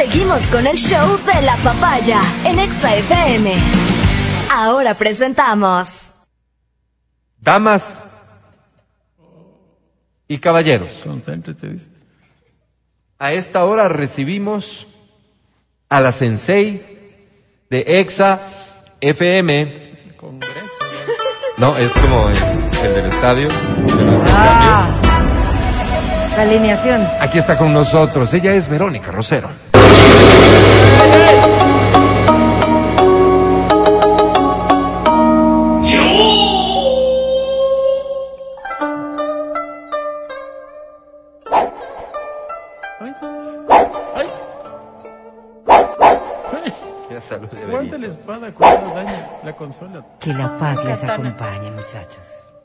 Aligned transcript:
Seguimos 0.00 0.40
con 0.44 0.66
el 0.66 0.78
show 0.78 1.18
de 1.26 1.42
la 1.42 1.58
papaya 1.58 2.22
en 2.46 2.58
Exa 2.58 2.96
FM. 2.96 3.52
Ahora 4.50 4.94
presentamos. 4.94 6.10
Damas 7.38 8.02
y 10.26 10.38
caballeros. 10.38 11.04
A 13.18 13.32
esta 13.34 13.66
hora 13.66 13.88
recibimos 13.90 14.86
a 15.90 16.00
la 16.00 16.12
sensei 16.12 16.82
de 17.68 17.84
Exa 17.86 18.40
FM. 19.02 19.90
No, 21.58 21.76
es 21.76 21.92
como 21.92 22.30
el, 22.30 22.38
el 22.86 22.94
del 22.94 23.04
estadio. 23.04 23.48
del 23.48 24.20
Ah, 24.28 24.98
la 26.38 26.42
alineación. 26.42 27.06
Aquí 27.20 27.36
está 27.36 27.58
con 27.58 27.74
nosotros. 27.74 28.32
Ella 28.32 28.54
es 28.54 28.66
Verónica 28.66 29.12
Rosero. 29.12 29.69
Aguanta 47.10 47.98
la 47.98 48.06
espada 48.06 48.52
cuando 48.52 48.94
daña 48.94 49.28
la 49.42 49.52
consola. 49.54 50.04
Que 50.20 50.32
la 50.32 50.56
paz 50.58 50.84
les 50.84 51.02
acompañe, 51.04 51.70
muchachos. 51.70 52.22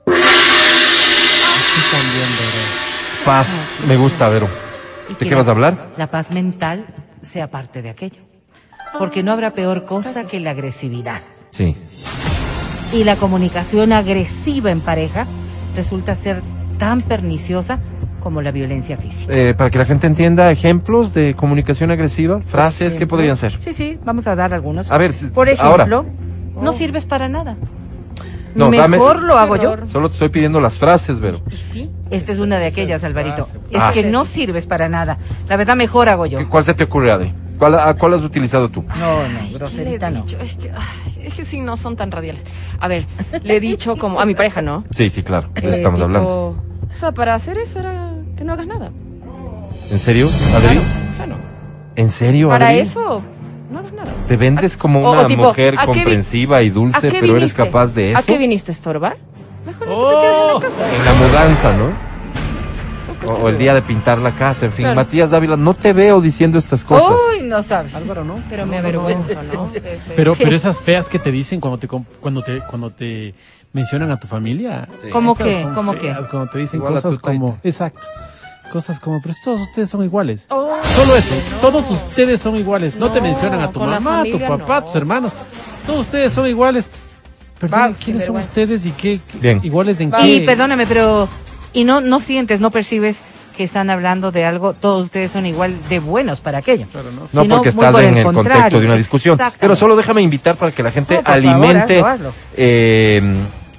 Aquí 0.07 1.81
también, 1.91 2.29
Vero. 2.37 2.65
Paz, 3.25 3.47
me 3.87 3.95
gusta, 3.97 4.29
Vero. 4.29 4.47
¿De 5.09 5.15
qué 5.15 5.29
la- 5.31 5.37
vas 5.37 5.47
a 5.47 5.51
hablar? 5.51 5.87
La 5.97 6.07
paz 6.07 6.31
mental 6.31 6.85
sea 7.21 7.49
parte 7.49 7.81
de 7.81 7.89
aquello. 7.89 8.21
Porque 8.97 9.23
no 9.23 9.31
habrá 9.31 9.51
peor 9.53 9.85
cosa 9.85 10.25
que 10.27 10.39
la 10.39 10.51
agresividad. 10.51 11.21
Sí. 11.49 11.75
Y 12.93 13.03
la 13.03 13.15
comunicación 13.15 13.91
agresiva 13.93 14.71
en 14.71 14.81
pareja 14.81 15.27
resulta 15.75 16.15
ser 16.15 16.41
tan 16.77 17.01
perniciosa 17.01 17.79
como 18.19 18.41
la 18.41 18.51
violencia 18.51 18.97
física. 18.97 19.33
Eh, 19.33 19.53
para 19.53 19.69
que 19.69 19.77
la 19.77 19.85
gente 19.85 20.07
entienda, 20.07 20.49
ejemplos 20.51 21.13
de 21.13 21.35
comunicación 21.35 21.91
agresiva, 21.91 22.41
frases, 22.41 22.79
¿qué 22.91 22.97
Ejemplo. 22.97 23.07
podrían 23.17 23.37
ser? 23.37 23.59
Sí, 23.59 23.73
sí, 23.73 23.99
vamos 24.03 24.25
a 24.27 24.35
dar 24.35 24.53
algunos. 24.53 24.89
A 24.91 24.97
ver, 24.97 25.13
Por 25.13 25.47
ahora. 25.59 25.83
ejemplo, 25.83 26.05
no 26.59 26.73
sirves 26.73 27.05
para 27.05 27.27
nada. 27.29 27.55
No, 28.55 28.71
dame- 28.71 28.87
Mejor 28.97 29.21
lo 29.21 29.37
hago 29.37 29.57
yo. 29.57 29.75
Solo 29.87 30.07
te 30.07 30.13
estoy 30.13 30.29
pidiendo 30.29 30.61
las 30.61 30.77
frases, 30.77 31.19
Vero. 31.19 31.37
Esta 32.09 32.31
es 32.31 32.39
una 32.39 32.57
de 32.57 32.67
aquellas, 32.67 33.03
Alvarito. 33.03 33.47
Es 33.69 33.81
Ah. 33.81 33.91
que 33.93 34.03
no 34.03 34.25
sirves 34.25 34.65
para 34.65 34.87
nada. 34.87 35.17
La 35.49 35.57
verdad, 35.57 35.75
mejor 35.75 36.07
hago 36.07 36.25
yo. 36.25 36.39
¿Qué- 36.39 36.47
¿Cuál 36.47 36.63
se 36.63 36.73
te 36.73 36.85
ocurre, 36.85 37.11
Adri? 37.11 37.33
¿Cuál, 37.57 37.75
a 37.79 37.93
cuál 37.93 38.13
has 38.15 38.21
utilizado 38.21 38.69
tú? 38.69 38.83
No, 38.99 39.27
no, 39.27 39.39
¿Qué 39.39 39.51
le 39.51 39.57
groserita 39.57 40.07
he 40.07 40.11
no. 40.11 40.23
dicho? 40.23 40.37
Es 40.39 40.55
que, 40.55 40.71
ay, 40.71 41.23
es 41.27 41.33
que 41.33 41.45
sí, 41.45 41.59
no 41.61 41.77
son 41.77 41.95
tan 41.95 42.11
radiales. 42.11 42.43
A 42.79 42.87
ver, 42.87 43.05
le 43.43 43.55
he 43.55 43.59
dicho 43.59 43.95
como 43.95 44.19
a 44.19 44.25
mi 44.25 44.35
pareja, 44.35 44.61
¿no? 44.61 44.83
Sí, 44.91 45.09
sí, 45.09 45.23
claro. 45.23 45.49
de 45.53 45.59
eso 45.61 45.69
Eh, 45.69 45.75
estamos 45.77 45.97
tipo, 45.99 46.05
hablando. 46.05 46.29
O 46.93 46.97
sea, 46.97 47.11
para 47.11 47.33
hacer 47.35 47.57
eso 47.57 47.79
era 47.79 48.11
que 48.37 48.43
no 48.43 48.53
hagas 48.53 48.67
nada. 48.67 48.91
¿En 49.89 49.99
serio, 49.99 50.27
Adri? 50.55 50.75
Claro, 50.75 50.81
claro. 51.17 51.35
¿En 51.95 52.09
serio, 52.09 52.49
Para 52.49 52.67
Adri? 52.67 52.79
eso, 52.79 53.21
no 53.71 53.79
hagas 53.79 53.93
nada. 53.93 54.11
¿Te 54.27 54.35
vendes 54.37 54.75
como 54.77 54.99
O- 55.07 55.11
una 55.11 55.21
o 55.21 55.27
tipo, 55.27 55.43
mujer 55.45 55.75
¿a 55.77 55.85
qué 55.85 55.91
vi- 55.93 55.99
comprensiva 56.03 56.61
y 56.63 56.69
¿A 56.69 56.73
dulce, 56.73 57.01
pero 57.09 57.17
eres 57.17 57.35
viniste? 57.35 57.63
capaz 57.63 57.87
de 57.93 58.11
eso? 58.11 58.19
¿A 58.19 58.23
qué 58.23 58.37
viniste 58.37 58.71
a 58.71 58.73
estorbar? 58.73 59.17
Mejor 59.65 59.87
no 59.87 59.93
te 59.93 59.99
Oh. 59.99 60.59
quedes 60.59 60.73
en 60.73 60.79
la 60.79 60.85
casa. 60.85 60.95
En 60.97 61.05
la 61.05 61.13
mudanza, 61.13 61.73
¿no? 61.73 62.14
O, 63.25 63.31
o 63.33 63.49
el 63.49 63.57
día 63.57 63.73
de 63.73 63.81
pintar 63.81 64.17
la 64.17 64.31
casa, 64.31 64.65
en 64.65 64.71
fin. 64.71 64.83
Claro. 64.85 64.95
Matías 64.95 65.29
Dávila, 65.31 65.55
no 65.57 65.73
te 65.73 65.93
veo 65.93 66.21
diciendo 66.21 66.57
estas 66.57 66.83
cosas. 66.83 67.15
Uy, 67.31 67.43
no 67.43 67.61
sabes. 67.63 67.95
Álvaro, 67.95 68.23
¿no? 68.23 68.39
Pero 68.49 68.65
me 68.65 68.77
avergüenzo, 68.77 69.41
¿no? 69.53 69.71
Pero, 70.15 70.35
pero 70.35 70.55
esas 70.55 70.77
feas 70.77 71.07
que 71.07 71.19
te 71.19 71.31
dicen 71.31 71.59
cuando 71.59 71.77
te, 71.77 71.87
cuando 71.87 72.41
te, 72.43 72.59
cuando 72.69 72.89
te 72.91 73.33
mencionan 73.73 74.11
a 74.11 74.19
tu 74.19 74.27
familia. 74.27 74.87
¿Cómo 75.11 75.35
qué? 75.35 75.67
¿Cómo 75.75 75.93
feas, 75.93 76.19
qué? 76.19 76.27
Cuando 76.29 76.49
te 76.51 76.59
dicen 76.59 76.79
Igual 76.79 76.93
cosas 76.93 77.19
como, 77.19 77.57
exacto. 77.63 78.07
Cosas 78.71 78.99
como, 78.99 79.21
pero 79.21 79.35
todos 79.43 79.61
ustedes 79.61 79.89
son 79.89 80.03
iguales. 80.03 80.45
Oh, 80.49 80.77
Solo 80.95 81.15
eso, 81.15 81.35
todos 81.61 81.89
ustedes 81.91 82.41
son 82.41 82.55
iguales. 82.55 82.95
No, 82.95 83.11
te 83.11 83.21
mencionan 83.21 83.61
a 83.61 83.71
tu 83.71 83.79
mamá, 83.79 84.21
a 84.21 84.23
tu 84.23 84.39
papá, 84.39 84.77
a 84.77 84.79
no. 84.81 84.85
tus 84.85 84.95
hermanos. 84.95 85.33
Todos 85.85 86.01
ustedes 86.01 86.33
son 86.33 86.47
iguales. 86.47 86.87
Perdón, 87.59 87.79
Va, 87.79 87.93
¿quiénes 87.93 88.25
son 88.25 88.35
ustedes 88.37 88.85
y 88.85 88.91
qué? 88.91 89.19
qué- 89.31 89.37
Bien. 89.39 89.59
¿Iguales 89.63 89.99
en 90.01 90.11
Va. 90.11 90.19
qué? 90.21 90.35
Y 90.35 90.45
perdóname, 90.45 90.85
pero. 90.87 91.27
Y 91.75 91.83
no, 91.83 91.99
no 92.01 92.21
sientes, 92.21 92.61
no 92.61 92.71
percibes 92.71 93.17
que 93.55 93.63
están 93.63 93.89
hablando 93.89 94.31
de 94.31 94.45
algo, 94.45 94.73
todos 94.73 95.03
ustedes 95.03 95.31
son 95.31 95.45
igual 95.45 95.75
de 95.89 95.99
buenos 95.99 96.39
para 96.39 96.59
aquello. 96.59 96.87
Claro, 96.91 97.09
¿no? 97.11 97.27
Porque 97.47 97.69
estás 97.69 97.91
por 97.91 98.03
en 98.03 98.17
el 98.17 98.23
contexto 98.23 98.79
de 98.79 98.85
una 98.85 98.95
discusión. 98.95 99.37
Pero 99.59 99.75
solo 99.75 99.95
déjame 99.95 100.21
invitar 100.21 100.55
para 100.55 100.71
que 100.71 100.81
la 100.81 100.91
gente 100.91 101.15
No, 101.15 101.23
por 101.23 101.33
favor, 101.33 101.49
alimente, 101.49 101.99
hazlo, 101.99 102.07
hazlo. 102.07 102.33
eh, 102.55 103.21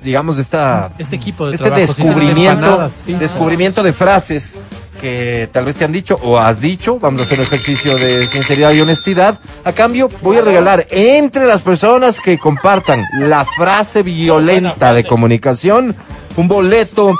digamos, 0.03 0.39
esta, 0.39 0.93
Este 0.99 1.17
equipo 1.17 1.47
de 1.47 1.57
este 1.57 1.65
trabajo, 1.65 1.81
descubrimiento, 1.81 2.91
descubrimiento 3.07 3.83
de 3.83 3.93
frases 3.93 4.57
que 5.01 5.49
tal 5.53 5.65
vez 5.67 5.77
te 5.77 5.85
han 5.85 5.93
dicho 5.93 6.19
o 6.23 6.39
has 6.39 6.61
dicho. 6.61 6.99
Vamos 6.99 7.21
a 7.23 7.25
hacer 7.25 7.39
un 7.39 7.45
ejercicio 7.45 7.97
de 7.97 8.27
sinceridad 8.27 8.73
y 8.73 8.81
honestidad. 8.83 9.39
A 9.65 9.73
cambio, 9.73 10.11
voy 10.23 10.37
a 10.37 10.43
regalar 10.43 10.87
entre 10.91 11.47
las 11.47 11.63
personas 11.63 12.21
que 12.21 12.39
compartan 12.39 13.05
la 13.21 13.45
frase 13.45 14.03
violenta 14.03 14.93
de 14.93 15.05
comunicación 15.05 15.95
un 16.37 16.49
boleto 16.49 17.15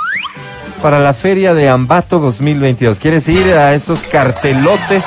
para 0.81 0.99
la 0.99 1.13
feria 1.13 1.53
de 1.53 1.69
Ambato 1.69 2.19
2022. 2.19 2.99
¿Quieres 2.99 3.27
ir 3.27 3.53
a 3.53 3.73
estos 3.73 4.01
cartelotes 4.01 5.03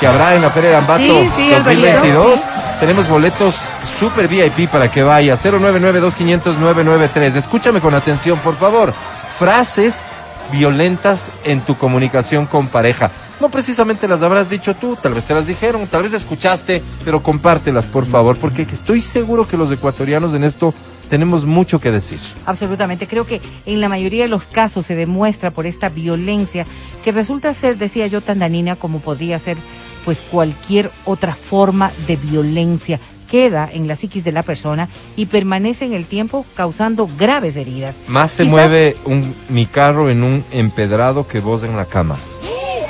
que 0.00 0.06
habrá 0.06 0.34
en 0.34 0.42
la 0.42 0.50
feria 0.50 0.70
de 0.70 0.76
Ambato 0.76 1.02
Sí, 1.02 1.30
sí, 1.36 1.52
el 1.52 1.64
2022? 1.64 2.24
boleto, 2.24 2.36
sí. 2.36 2.42
Tenemos 2.80 3.08
boletos 3.08 3.56
super 3.98 4.28
VIP 4.28 4.68
para 4.68 4.90
que 4.90 5.02
vaya. 5.02 5.34
099-2500-993. 5.36 7.36
Escúchame 7.36 7.80
con 7.80 7.94
atención, 7.94 8.38
por 8.40 8.56
favor. 8.56 8.92
Frases 9.38 10.06
violentas 10.50 11.28
en 11.44 11.60
tu 11.60 11.76
comunicación 11.76 12.46
con 12.46 12.66
pareja. 12.68 13.10
No 13.40 13.48
precisamente 13.48 14.08
las 14.08 14.22
habrás 14.22 14.50
dicho 14.50 14.74
tú, 14.74 14.96
tal 15.00 15.14
vez 15.14 15.24
te 15.24 15.34
las 15.34 15.46
dijeron, 15.46 15.86
tal 15.86 16.02
vez 16.02 16.12
escuchaste, 16.12 16.82
pero 17.04 17.22
compártelas, 17.22 17.86
por 17.86 18.06
favor, 18.06 18.36
porque 18.36 18.62
estoy 18.62 19.00
seguro 19.00 19.48
que 19.48 19.56
los 19.56 19.72
ecuatorianos 19.72 20.34
en 20.34 20.44
esto 20.44 20.74
tenemos 21.12 21.44
mucho 21.44 21.78
que 21.78 21.90
decir. 21.90 22.18
Absolutamente. 22.46 23.06
Creo 23.06 23.26
que 23.26 23.42
en 23.66 23.82
la 23.82 23.90
mayoría 23.90 24.22
de 24.22 24.30
los 24.30 24.44
casos 24.46 24.86
se 24.86 24.94
demuestra 24.94 25.50
por 25.50 25.66
esta 25.66 25.90
violencia 25.90 26.64
que 27.04 27.12
resulta 27.12 27.52
ser, 27.52 27.76
decía 27.76 28.06
yo, 28.06 28.22
tan 28.22 28.38
dañina 28.38 28.76
como 28.76 29.00
podría 29.00 29.38
ser 29.38 29.58
pues 30.06 30.16
cualquier 30.30 30.90
otra 31.04 31.34
forma 31.34 31.92
de 32.06 32.16
violencia. 32.16 32.98
Queda 33.30 33.68
en 33.70 33.88
la 33.88 33.96
psiquis 33.96 34.24
de 34.24 34.32
la 34.32 34.42
persona 34.42 34.88
y 35.14 35.26
permanece 35.26 35.84
en 35.84 35.92
el 35.92 36.06
tiempo 36.06 36.46
causando 36.54 37.06
graves 37.18 37.56
heridas. 37.56 37.96
Más 38.08 38.30
se 38.30 38.44
Quizás- 38.44 38.50
mueve 38.50 38.96
un, 39.04 39.34
mi 39.50 39.66
carro 39.66 40.08
en 40.08 40.22
un 40.22 40.42
empedrado 40.50 41.28
que 41.28 41.40
vos 41.40 41.62
en 41.62 41.76
la 41.76 41.84
cama. 41.84 42.16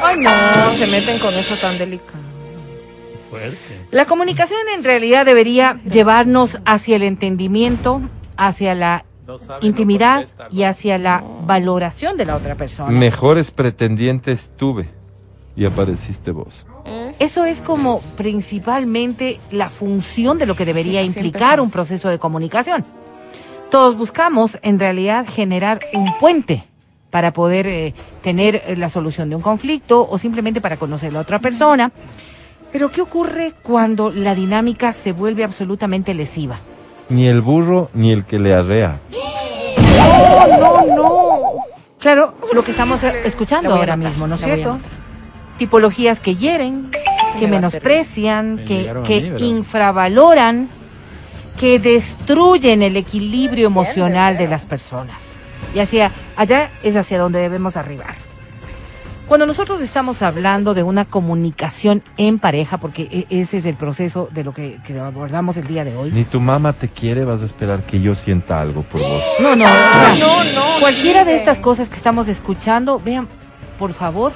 Ay, 0.00 0.16
no, 0.20 0.30
se 0.78 0.86
meten 0.86 1.18
con 1.18 1.34
eso 1.34 1.56
tan 1.58 1.76
delicado. 1.76 2.21
Fuerte. 3.32 3.56
La 3.90 4.04
comunicación 4.04 4.60
en 4.76 4.84
realidad 4.84 5.24
debería 5.24 5.78
llevarnos 5.90 6.58
hacia 6.66 6.96
el 6.96 7.02
entendimiento, 7.02 8.02
hacia 8.36 8.74
la 8.74 9.06
intimidad 9.62 10.26
y 10.50 10.64
hacia 10.64 10.98
la 10.98 11.24
valoración 11.46 12.18
de 12.18 12.26
la 12.26 12.36
otra 12.36 12.56
persona. 12.56 12.90
Mejores 12.90 13.50
pretendientes 13.50 14.50
tuve 14.58 14.90
y 15.56 15.64
apareciste 15.64 16.30
vos. 16.30 16.66
Es- 16.84 17.16
Eso 17.20 17.44
es 17.46 17.62
como 17.62 18.00
principalmente 18.18 19.40
la 19.50 19.70
función 19.70 20.36
de 20.36 20.44
lo 20.44 20.54
que 20.54 20.66
debería 20.66 21.02
implicar 21.02 21.58
un 21.60 21.70
proceso 21.70 22.10
de 22.10 22.18
comunicación. 22.18 22.84
Todos 23.70 23.96
buscamos 23.96 24.58
en 24.60 24.78
realidad 24.78 25.24
generar 25.26 25.80
un 25.94 26.12
puente 26.18 26.64
para 27.08 27.32
poder 27.32 27.66
eh, 27.66 27.94
tener 28.22 28.62
eh, 28.66 28.76
la 28.76 28.90
solución 28.90 29.30
de 29.30 29.36
un 29.36 29.42
conflicto 29.42 30.06
o 30.06 30.18
simplemente 30.18 30.60
para 30.60 30.76
conocer 30.76 31.08
a 31.10 31.12
la 31.14 31.20
otra 31.20 31.38
persona. 31.38 31.90
Pero 32.72 32.90
¿qué 32.90 33.02
ocurre 33.02 33.52
cuando 33.62 34.10
la 34.10 34.34
dinámica 34.34 34.94
se 34.94 35.12
vuelve 35.12 35.44
absolutamente 35.44 36.14
lesiva? 36.14 36.56
Ni 37.10 37.26
el 37.26 37.42
burro 37.42 37.90
ni 37.92 38.10
el 38.10 38.24
que 38.24 38.38
le 38.38 38.54
arrea. 38.54 38.98
Claro, 41.98 42.34
lo 42.52 42.64
que 42.64 42.70
estamos 42.70 43.04
escuchando 43.04 43.74
ahora 43.74 43.96
mismo, 43.96 44.26
¿no 44.26 44.36
es 44.36 44.40
cierto? 44.40 44.80
Tipologías 45.58 46.18
que 46.18 46.34
hieren, 46.34 46.90
que 47.38 47.46
me 47.46 47.56
menosprecian, 47.56 48.56
Me 48.56 48.64
que, 48.64 49.02
que 49.06 49.44
infravaloran, 49.44 50.68
que 51.60 51.78
destruyen 51.78 52.82
el 52.82 52.96
equilibrio 52.96 53.66
emocional 53.66 54.38
de 54.38 54.48
las 54.48 54.62
personas. 54.62 55.20
Y 55.74 55.78
hacia 55.78 56.10
allá 56.36 56.70
es 56.82 56.96
hacia 56.96 57.18
donde 57.18 57.38
debemos 57.38 57.76
arribar. 57.76 58.21
Cuando 59.28 59.46
nosotros 59.46 59.80
estamos 59.80 60.20
hablando 60.20 60.74
de 60.74 60.82
una 60.82 61.04
comunicación 61.04 62.02
en 62.16 62.38
pareja, 62.38 62.78
porque 62.78 63.08
e- 63.30 63.40
ese 63.40 63.58
es 63.58 63.64
el 63.66 63.76
proceso 63.76 64.28
de 64.32 64.44
lo 64.44 64.52
que, 64.52 64.78
que 64.84 64.98
abordamos 64.98 65.56
el 65.56 65.66
día 65.66 65.84
de 65.84 65.96
hoy. 65.96 66.10
Ni 66.10 66.24
tu 66.24 66.40
mamá 66.40 66.72
te 66.74 66.88
quiere, 66.88 67.24
vas 67.24 67.40
a 67.40 67.44
esperar 67.46 67.82
que 67.84 68.00
yo 68.00 68.14
sienta 68.14 68.60
algo 68.60 68.82
por 68.82 69.00
vos. 69.00 69.22
No, 69.40 69.56
no, 69.56 69.64
o 69.64 69.68
sea, 69.68 70.14
no, 70.18 70.44
no, 70.44 70.80
cualquiera 70.80 71.24
de 71.24 71.36
estas 71.36 71.60
cosas 71.60 71.88
que 71.88 71.96
estamos 71.96 72.28
escuchando, 72.28 73.00
vean, 73.02 73.26
por 73.78 73.94
favor, 73.94 74.32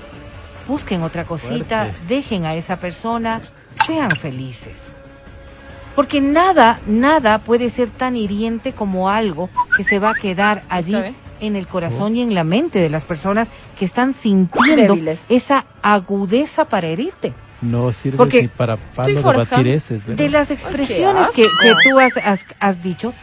busquen 0.66 1.02
otra 1.02 1.24
cosita, 1.24 1.86
Fuerte. 1.86 1.98
dejen 2.08 2.46
a 2.46 2.54
esa 2.54 2.76
persona, 2.78 3.42
sean 3.86 4.10
felices. 4.12 4.78
Porque 5.94 6.20
nada, 6.20 6.78
nada 6.86 7.38
puede 7.38 7.68
ser 7.70 7.88
tan 7.90 8.16
hiriente 8.16 8.72
como 8.72 9.10
algo 9.10 9.50
que 9.76 9.82
se 9.84 9.98
va 9.98 10.10
a 10.10 10.14
quedar 10.14 10.62
allí 10.68 10.92
¿Sabe? 10.92 11.14
En 11.40 11.56
el 11.56 11.66
corazón 11.66 12.16
y 12.16 12.22
en 12.22 12.34
la 12.34 12.44
mente 12.44 12.78
de 12.78 12.88
las 12.90 13.04
personas 13.04 13.48
que 13.78 13.84
están 13.84 14.14
sintiendo 14.14 14.94
Débiles. 14.94 15.22
esa 15.28 15.64
agudeza 15.82 16.66
para 16.66 16.86
herirte. 16.88 17.32
No 17.62 17.90
sirve 17.92 18.18
Porque 18.18 18.42
ni 18.42 18.48
para 18.48 18.76
palo 18.76 19.32
de 20.04 20.28
las 20.28 20.50
expresiones 20.50 21.28
que, 21.34 21.42
que 21.42 21.72
tú 21.88 21.98
has, 21.98 22.12
has- 22.22 22.44
has 22.60 22.82
dicho, 22.82 23.14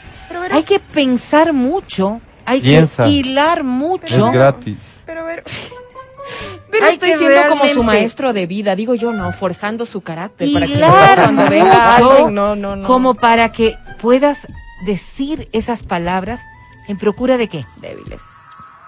hay 0.51 0.63
que 0.63 0.79
pensar 0.79 1.53
mucho, 1.53 2.19
hay 2.45 2.61
Piensa. 2.61 3.03
que 3.03 3.09
hilar 3.11 3.63
mucho. 3.63 4.27
Es 4.27 4.33
gratis. 4.33 4.77
pero 5.05 5.25
ver. 5.25 5.43
Pero 6.71 6.85
Hay 6.87 6.93
estoy 6.93 7.13
siendo 7.13 7.47
como 7.49 7.67
su 7.67 7.83
maestro 7.83 8.33
de 8.33 8.47
vida, 8.47 8.75
digo 8.75 8.95
yo, 8.95 9.11
no, 9.13 9.31
forjando 9.31 9.85
su 9.85 10.01
carácter 10.01 10.51
para 10.53 10.65
que 10.65 10.71
hilar 10.73 11.21
cuando 11.21 11.47
venga 11.49 11.97
mucho 11.99 12.11
alguien, 12.11 12.33
no, 12.33 12.55
no, 12.55 12.75
no. 12.75 12.87
como 12.87 13.13
para 13.13 13.51
que 13.51 13.75
puedas 14.01 14.39
decir 14.87 15.47
esas 15.51 15.83
palabras 15.83 16.39
en 16.87 16.97
procura 16.97 17.37
de 17.37 17.47
qué? 17.47 17.65
débiles. 17.77 18.21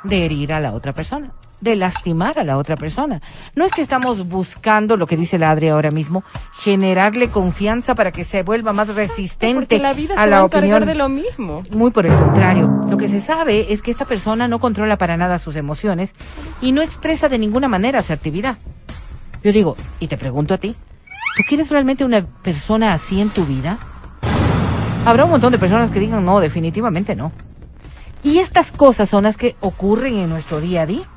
De 0.04 0.26
herir 0.26 0.54
a 0.54 0.60
la 0.60 0.74
otra 0.74 0.94
persona, 0.94 1.32
de 1.62 1.76
lastimar 1.76 2.38
a 2.38 2.44
la 2.44 2.58
otra 2.58 2.76
persona. 2.76 3.22
No 3.56 3.66
es 3.66 3.72
que 3.72 3.82
estamos 3.82 4.28
buscando, 4.28 4.98
lo 4.98 5.08
que 5.08 5.18
dice 5.18 5.40
la 5.40 5.50
Adri 5.50 5.70
ahora 5.70 5.90
mismo, 5.90 6.24
generarle 6.54 7.30
confianza 7.30 7.96
para 7.96 8.12
que 8.12 8.24
se 8.24 8.44
vuelva 8.44 8.72
más 8.72 8.94
resistente 8.94 9.80
la 9.80 9.94
vida 9.94 10.14
a 10.16 10.24
se 10.24 10.30
la 10.30 10.38
va 10.38 10.44
a 10.44 10.46
encargar 10.46 10.84
opinión. 10.84 10.86
de 10.86 10.96
lo 10.96 11.10
mismo. 11.10 11.64
Muy 11.72 11.92
por 11.92 12.06
el 12.06 12.16
contrario. 12.16 12.68
Lo 12.88 12.98
que 12.98 13.08
se 13.08 13.20
sabe 13.20 13.74
es 13.74 13.82
que 13.82 13.90
esta 13.90 14.06
persona 14.06 14.48
no 14.48 14.60
controla 14.60 14.98
para 14.98 15.18
nada 15.18 15.40
sus 15.40 15.56
emociones 15.56 16.14
y 16.62 16.72
no 16.72 16.82
expresa 16.84 17.30
de 17.30 17.40
ninguna 17.40 17.68
manera 17.68 18.00
asertividad. 18.00 18.58
Yo 19.44 19.52
digo, 19.52 19.76
y 20.00 20.08
te 20.08 20.18
pregunto 20.18 20.54
a 20.54 20.58
ti, 20.58 20.76
¿tú 21.36 21.44
quieres 21.48 21.70
realmente 21.72 22.06
una 22.06 22.26
persona 22.26 22.94
así 22.94 23.22
en 23.22 23.30
tu 23.30 23.46
vida? 23.46 23.80
Habrá 25.06 25.26
un 25.26 25.32
montón 25.32 25.52
de 25.52 25.60
personas 25.60 25.92
que 25.92 26.00
digan, 26.00 26.26
no, 26.26 26.40
definitivamente 26.40 27.16
no. 27.16 27.32
Y 28.26 28.40
estas 28.40 28.72
cosas 28.72 29.08
son 29.08 29.26
las 29.26 29.38
que 29.38 29.56
ocurren 29.60 30.18
en 30.18 30.32
nuestro 30.32 30.60
día 30.60 30.82
a 30.82 30.86
día. 30.88 31.08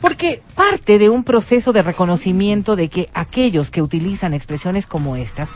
Porque 0.00 0.42
parte 0.56 0.98
de 0.98 1.08
un 1.08 1.22
proceso 1.22 1.72
de 1.72 1.82
reconocimiento 1.82 2.74
de 2.74 2.88
que 2.88 3.08
aquellos 3.14 3.70
que 3.70 3.80
utilizan 3.80 4.34
expresiones 4.34 4.86
como 4.86 5.14
estas 5.14 5.48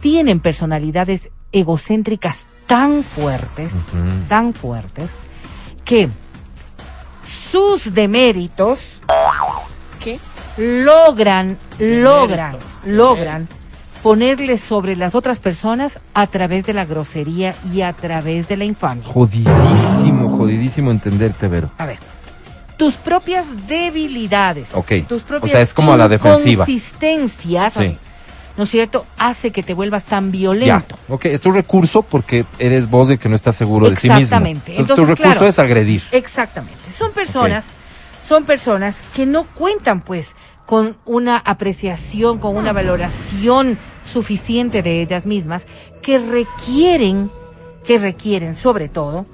tienen 0.00 0.40
personalidades 0.40 1.30
egocéntricas 1.52 2.48
tan 2.66 3.04
fuertes, 3.04 3.72
tan 4.28 4.54
fuertes, 4.54 5.10
que 5.84 6.08
sus 7.22 7.94
deméritos 7.94 9.00
¿Qué? 10.00 10.18
logran, 10.56 11.58
logran, 11.78 12.50
Deméritos, 12.50 12.86
logran 12.86 13.48
ponerles 14.02 14.60
sobre 14.60 14.96
las 14.96 15.14
otras 15.14 15.38
personas 15.40 15.98
a 16.14 16.26
través 16.26 16.64
de 16.66 16.72
la 16.72 16.84
grosería 16.84 17.54
y 17.72 17.82
a 17.82 17.92
través 17.92 18.48
de 18.48 18.56
la 18.56 18.64
infamia. 18.64 19.04
Jodidísimo, 19.06 20.36
jodidísimo 20.36 20.90
entenderte, 20.90 21.48
Vero. 21.48 21.70
A 21.78 21.86
ver, 21.86 21.98
tus 22.76 22.94
propias 22.96 23.44
debilidades, 23.66 24.68
Ok. 24.74 24.92
tus 25.08 25.22
O 25.22 25.26
propias 25.26 25.52
sea, 25.52 25.60
es 25.60 25.74
como 25.74 25.92
a 25.92 25.96
la 25.96 26.08
defensiva. 26.08 26.64
inconsistencias, 26.64 27.72
Sí. 27.74 27.98
¿no 28.56 28.64
es 28.64 28.70
cierto? 28.70 29.04
Hace 29.18 29.50
que 29.50 29.62
te 29.62 29.74
vuelvas 29.74 30.04
tan 30.04 30.26
Ya. 30.26 30.30
violento. 30.38 30.96
Ok, 31.08 31.24
es 31.26 31.40
tu 31.40 31.50
recurso 31.50 32.02
porque 32.02 32.44
eres 32.58 32.88
vos 32.88 33.10
el 33.10 33.18
que 33.18 33.28
no 33.28 33.34
está 33.34 33.52
seguro 33.52 33.90
de 33.90 33.96
sí 33.96 34.08
mismo. 34.08 34.20
Exactamente. 34.20 34.72
Entonces, 34.76 34.96
tu 34.96 35.04
recurso 35.06 35.32
claro. 35.32 35.46
es 35.48 35.58
agredir. 35.58 36.02
Exactamente. 36.12 36.78
Son 36.96 37.12
personas, 37.12 37.64
son 38.26 38.44
personas 38.44 38.96
que 39.14 39.26
no 39.26 39.44
cuentan 39.54 40.00
pues 40.02 40.28
con 40.68 40.98
una 41.06 41.38
apreciación, 41.38 42.36
con 42.36 42.54
una 42.54 42.74
valoración 42.74 43.78
suficiente 44.04 44.82
de 44.82 45.00
ellas 45.00 45.24
mismas, 45.24 45.66
que 46.02 46.18
requieren, 46.18 47.30
que 47.86 47.96
requieren 47.96 48.54
sobre 48.54 48.90
todo, 48.90 49.24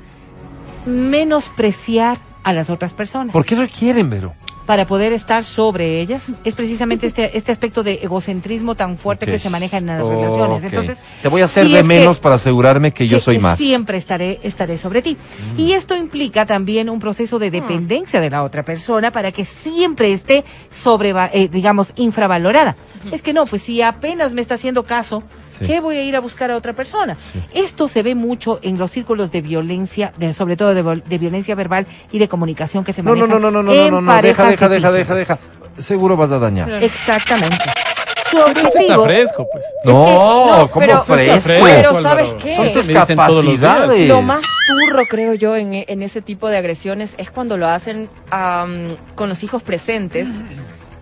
menospreciar 0.87 2.19
a 2.45 2.53
las 2.53 2.71
otras 2.71 2.93
personas 2.93 3.33
¿Por 3.33 3.45
qué 3.45 3.57
requieren, 3.57 4.11
Vero? 4.11 4.33
Para 4.67 4.87
poder 4.87 5.13
estar 5.13 5.45
sobre 5.45 6.01
ellas. 6.01 6.23
Es 6.45 6.55
precisamente 6.55 7.07
este, 7.07 7.37
este 7.37 7.53
aspecto 7.53 7.83
de 7.83 7.95
egocentrismo 8.03 8.75
tan 8.75 8.99
fuerte 8.99 9.27
que 9.27 9.39
se 9.39 9.51
maneja 9.51 9.77
en 9.79 9.87
las 9.87 10.05
relaciones. 10.07 10.65
Entonces, 10.65 10.99
te 11.23 11.29
voy 11.29 11.43
a 11.43 11.47
hacer 11.47 11.67
de 11.69 11.75
que- 11.75 11.83
menos 11.83 12.19
para 12.19 12.37
asegurarme 12.37 12.93
que 12.93 13.07
yo 13.07 13.21
soy 13.21 13.37
que 13.37 13.43
más. 13.43 13.59
Mm. 13.59 13.63
Siempre 13.63 13.99
estaré, 13.99 14.41
estaré 14.43 14.79
sobre 14.79 15.03
ti. 15.03 15.17
Y 15.57 15.73
esto 15.73 15.95
implica 15.97 16.47
también 16.47 16.89
un 16.91 16.99
proceso 16.99 17.39
de 17.39 17.51
dependencia 17.51 18.21
de 18.21 18.31
la 18.31 18.43
otra 18.43 18.63
persona 18.63 19.11
para 19.11 19.33
que 19.33 19.45
siempre 19.45 20.13
esté 20.13 20.45
sobre, 20.71 21.13
eh, 21.33 21.49
digamos, 21.51 21.93
infravalorada. 21.97 22.77
Es 23.13 23.23
que 23.23 23.33
no, 23.35 23.45
pues 23.45 23.63
si 23.63 23.83
apenas 23.83 24.33
me 24.33 24.41
está 24.41 24.55
haciendo 24.55 24.85
caso, 24.85 25.23
Sí. 25.59 25.65
¿qué 25.67 25.81
voy 25.81 25.97
a 25.97 26.03
ir 26.03 26.17
a 26.17 26.21
buscar 26.21 26.51
a 26.51 26.57
otra 26.57 26.73
persona? 26.73 27.17
Esto 27.55 27.89
se 27.89 28.03
ve 28.03 28.15
mucho 28.15 28.59
en 28.63 28.79
los 28.79 28.91
círculos 28.91 29.31
de 29.33 29.41
violencia, 29.41 30.13
de, 30.17 30.33
sobre 30.33 30.57
todo 30.57 30.75
de, 30.75 31.03
de 31.05 31.19
violencia 31.19 31.55
verbal 31.55 31.87
y 32.11 32.19
de 32.19 32.29
comunicación 32.29 32.85
que 32.85 32.93
se 32.93 33.03
No, 33.03 33.11
manejan 33.11 33.31
no, 33.31 33.39
no, 33.39 33.51
no, 33.51 33.63
no, 33.63 33.73
en 33.73 33.91
no, 33.91 34.01
no, 34.01 34.13
no, 34.15 34.23
deja, 34.23 34.49
deja, 34.51 34.69
deja, 34.69 34.93
deja, 34.93 35.15
deja. 35.15 35.39
Seguro 35.79 36.17
vas 36.17 36.31
a 36.31 36.39
dañar. 36.39 36.83
Exactamente. 36.83 37.59
Su 38.31 38.39
ese 38.39 38.51
está 38.51 38.69
objetivo 38.69 39.05
fresco, 39.05 39.47
pues. 39.53 39.65
No, 39.85 40.59
no, 40.59 40.71
¿cómo 40.71 40.87
pero- 40.87 41.03
fresco? 41.05 41.41
fresco, 41.49 41.65
Pero. 41.67 42.03
¿sabes 42.03 42.35
qué? 42.43 42.57
Son 42.57 42.87
días. 42.87 43.07
capacidades. 43.07 44.09
Lo 44.09 44.23
más 44.23 44.41
turro, 44.67 45.05
creo 45.07 45.35
yo, 45.35 45.55
en, 45.57 45.85
en 45.87 46.03
ese 46.03 46.23
tipo 46.23 46.49
de 46.49 46.57
agresiones 46.57 47.15
es 47.19 47.31
cuando 47.31 47.57
lo 47.59 47.69
hacen 47.69 48.09
am, 48.31 48.89
con 49.15 49.29
los 49.29 49.43
hijos 49.45 49.63
presentes. 49.63 50.29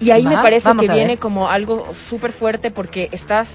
Y 0.01 0.11
ahí 0.11 0.27
me 0.27 0.37
parece 0.37 0.67
vamos 0.69 0.85
que 0.87 0.93
viene 0.93 1.17
como 1.17 1.49
algo 1.49 1.87
súper 2.09 2.33
fuerte 2.33 2.71
porque 2.73 3.09
estás, 3.13 3.51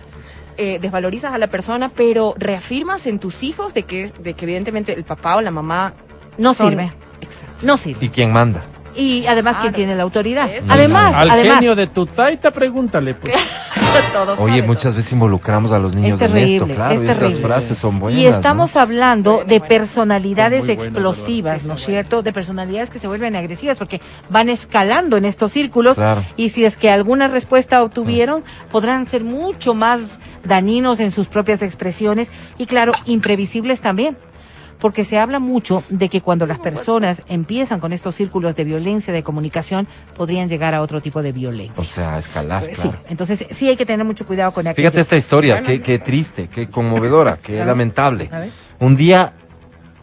eh, 0.58 0.80
desvalorizas 0.82 1.34
a 1.34 1.38
la 1.38 1.48
persona, 1.48 1.90
pero 1.90 2.34
reafirmas 2.38 3.06
en 3.08 3.20
tus 3.20 3.44
hijos 3.44 3.74
de 3.74 3.84
que, 3.84 4.12
de 4.20 4.34
que 4.34 4.46
evidentemente 4.46 4.94
el 4.94 5.04
papá 5.04 5.36
o 5.36 5.42
la 5.42 5.52
mamá 5.52 5.94
No 6.38 6.54
son- 6.54 6.70
sirve. 6.70 6.92
Exacto. 7.22 7.66
No 7.66 7.78
sirve. 7.78 8.06
¿Y 8.06 8.10
quién 8.10 8.32
manda? 8.32 8.64
Y 8.96 9.28
además, 9.28 9.58
¿quién 9.62 9.74
tiene 9.74 9.94
la 9.96 10.02
autoridad? 10.04 10.50
Eso. 10.52 10.66
Además, 10.70 11.14
Al 11.16 11.30
además. 11.30 11.56
genio 11.58 11.76
de 11.76 11.86
tu 11.88 12.08
taita, 12.08 12.50
pregúntale, 12.52 13.14
pues. 13.14 13.36
Todos 14.14 14.40
Oye, 14.40 14.62
muchas 14.62 14.96
veces 14.96 15.12
involucramos 15.14 15.72
a 15.72 15.80
los 15.80 15.96
niños 15.96 16.20
Es 16.20 16.28
en 16.28 16.34
terrible, 16.34 16.56
esto, 16.56 16.68
claro. 16.68 16.96
es 16.96 17.02
y 17.04 17.08
estas 17.08 17.36
frases 17.40 17.78
son 17.78 18.00
buenas. 18.00 18.20
y 18.20 18.26
estamos 18.26 18.76
¿no? 18.76 18.82
hablando 18.82 19.34
Bueno, 19.36 19.50
de 19.50 19.60
personalidades 19.62 20.68
explosivas, 20.68 21.64
¿no 21.64 21.74
es 21.76 21.86
cierto? 21.86 22.22
De 22.24 22.34
personalidades 22.34 22.90
que 22.90 23.00
se 23.00 23.08
vuelven 23.08 23.36
agresivas 23.36 23.78
porque 23.78 24.02
van 24.30 24.50
escalando 24.50 25.18
en 25.18 25.26
estos 25.26 25.52
círculos 25.52 25.96
Claro. 25.96 26.24
y 26.36 26.50
si 26.50 26.66
es 26.66 26.78
que 26.78 26.90
alguna 26.90 27.28
respuesta 27.28 27.84
obtuvieron, 27.84 28.44
podrán 28.72 29.06
ser 29.08 29.24
mucho 29.24 29.74
más 29.74 30.00
dañinos 30.44 31.00
en 31.00 31.12
sus 31.12 31.28
propias 31.28 31.62
expresiones 31.62 32.30
y 32.58 32.66
claro, 32.66 32.92
imprevisibles 33.06 33.82
también. 33.82 34.18
Porque 34.80 35.04
se 35.04 35.18
habla 35.18 35.40
mucho 35.40 35.84
de 35.90 36.08
que 36.08 36.22
cuando 36.22 36.46
las 36.46 36.60
personas 36.60 37.24
empiezan 37.28 37.80
con 37.80 37.94
estos 37.94 38.14
círculos 38.16 38.56
de 38.56 38.64
violencia 38.64 39.12
de 39.12 39.24
comunicación, 39.24 39.88
podrían 40.16 40.50
llegar 40.50 40.76
a 40.76 40.82
otro 40.82 41.02
tipo 41.02 41.24
de 41.24 41.32
violencia. 41.32 41.74
O 41.82 41.84
sea, 41.84 42.20
escalar, 42.20 42.64
Sí, 42.70 42.76
claro. 42.82 43.00
entonces 43.10 43.46
sí 43.52 43.68
hay 43.68 43.76
que 43.76 43.86
tener 43.86 44.06
mucho 44.06 44.26
cuidado 44.28 44.52
con 44.54 44.68
aquello. 44.68 44.88
Fíjate 44.90 45.02
esta 45.02 45.18
historia, 45.18 45.64
qué, 45.64 45.82
qué 45.82 45.98
triste, 46.00 46.48
qué 46.48 46.70
conmovedora, 46.70 47.38
qué 47.42 47.66
lamentable. 47.66 48.30
Un 48.80 48.96
día 48.96 49.34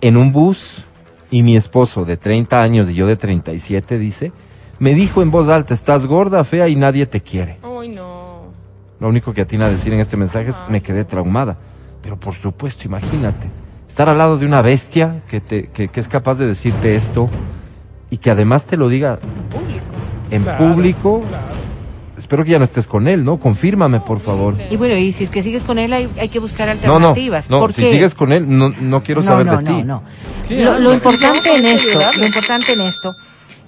en 0.00 0.16
un 0.16 0.32
bus 0.32 0.84
y 1.30 1.42
mi 1.42 1.56
esposo 1.56 2.04
de 2.04 2.16
30 2.16 2.60
años 2.60 2.90
y 2.90 2.94
yo 2.94 3.06
de 3.06 3.16
37 3.16 3.98
dice, 3.98 4.32
me 4.80 4.94
dijo 4.94 5.22
en 5.22 5.30
voz 5.30 5.48
alta, 5.48 5.72
estás 5.72 6.06
gorda, 6.06 6.42
fea 6.42 6.68
y 6.68 6.74
nadie 6.76 7.06
te 7.06 7.20
quiere. 7.20 7.58
Uy, 7.62 7.88
no. 7.88 8.44
Lo 8.98 9.08
único 9.08 9.32
que 9.32 9.42
atina 9.42 9.66
a 9.66 9.70
decir 9.70 9.92
en 9.92 10.00
este 10.00 10.16
mensaje 10.16 10.50
es, 10.50 10.56
me 10.68 10.82
quedé 10.82 11.04
traumada. 11.04 11.56
Pero 12.02 12.18
por 12.18 12.34
supuesto, 12.34 12.82
imagínate, 12.86 13.48
estar 13.94 14.08
al 14.08 14.18
lado 14.18 14.36
de 14.38 14.44
una 14.44 14.60
bestia 14.60 15.20
que, 15.30 15.40
te, 15.40 15.68
que, 15.68 15.86
que 15.86 16.00
es 16.00 16.08
capaz 16.08 16.34
de 16.34 16.48
decirte 16.48 16.96
esto 16.96 17.30
y 18.10 18.16
que 18.16 18.28
además 18.32 18.64
te 18.64 18.76
lo 18.76 18.88
diga 18.88 19.20
Público. 19.52 19.84
en 20.32 20.42
Claro, 20.42 20.58
público. 20.66 21.20
claro. 21.28 21.44
Espero 22.18 22.42
que 22.44 22.50
ya 22.50 22.58
no 22.58 22.64
estés 22.64 22.88
con 22.88 23.06
él, 23.06 23.24
¿no? 23.24 23.38
Confírmame, 23.38 24.00
por 24.00 24.18
favor. 24.18 24.56
Y 24.68 24.76
bueno, 24.76 24.96
y 24.96 25.12
si 25.12 25.22
es 25.22 25.30
que 25.30 25.42
sigues 25.44 25.62
con 25.62 25.78
él, 25.78 25.92
hay, 25.92 26.08
hay 26.18 26.28
que 26.28 26.40
buscar 26.40 26.66
No, 26.66 26.74
no, 26.74 26.94
alternativas. 27.10 27.48
no, 27.48 27.60
¿Por 27.60 27.72
si 27.72 27.82
qué? 27.82 27.90
sigues 27.92 28.16
con 28.16 28.32
él, 28.32 28.46
no, 28.48 28.70
no 28.70 29.02
quiero 29.04 29.20
no, 29.20 29.26
saber 29.28 29.46
no, 29.46 29.58
de 29.58 29.62
ti. 29.64 29.82
no, 29.84 30.02
no. 30.02 30.02
Lo, 30.50 30.72
lo 30.72 30.88
no, 30.88 30.92
importante 30.92 31.54
en 31.54 31.62
no, 31.62 31.68
esto, 31.68 32.00
lo 32.18 32.26
importante 32.26 32.72
en 32.72 32.80
esto 32.80 33.14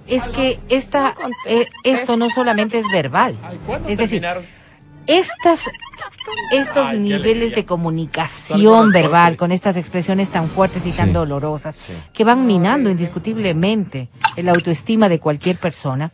es 0.08 0.24
que 0.30 0.58
esta, 0.68 1.14
eh, 1.48 1.66
esto 1.84 2.16
no 2.16 2.30
solamente 2.30 2.78
es 2.80 2.86
verbal. 2.92 3.36
Ay, 3.44 3.58
¿cuándo 3.64 3.88
Es 3.88 3.98
decir? 3.98 4.22
Estas, 5.06 5.60
estos 6.52 6.88
Ay, 6.88 6.98
niveles 6.98 7.54
de 7.54 7.64
comunicación 7.64 8.90
verbal 8.92 9.36
con 9.36 9.52
estas 9.52 9.76
expresiones 9.76 10.28
tan 10.30 10.48
fuertes 10.48 10.84
y 10.86 10.92
tan 10.92 11.12
dolorosas 11.12 11.76
Sí. 11.76 11.92
que 12.12 12.24
van 12.24 12.46
minando 12.46 12.90
indiscutiblemente 12.90 14.08
el 14.36 14.48
autoestima 14.48 15.08
de 15.08 15.18
cualquier 15.20 15.56
persona, 15.56 16.12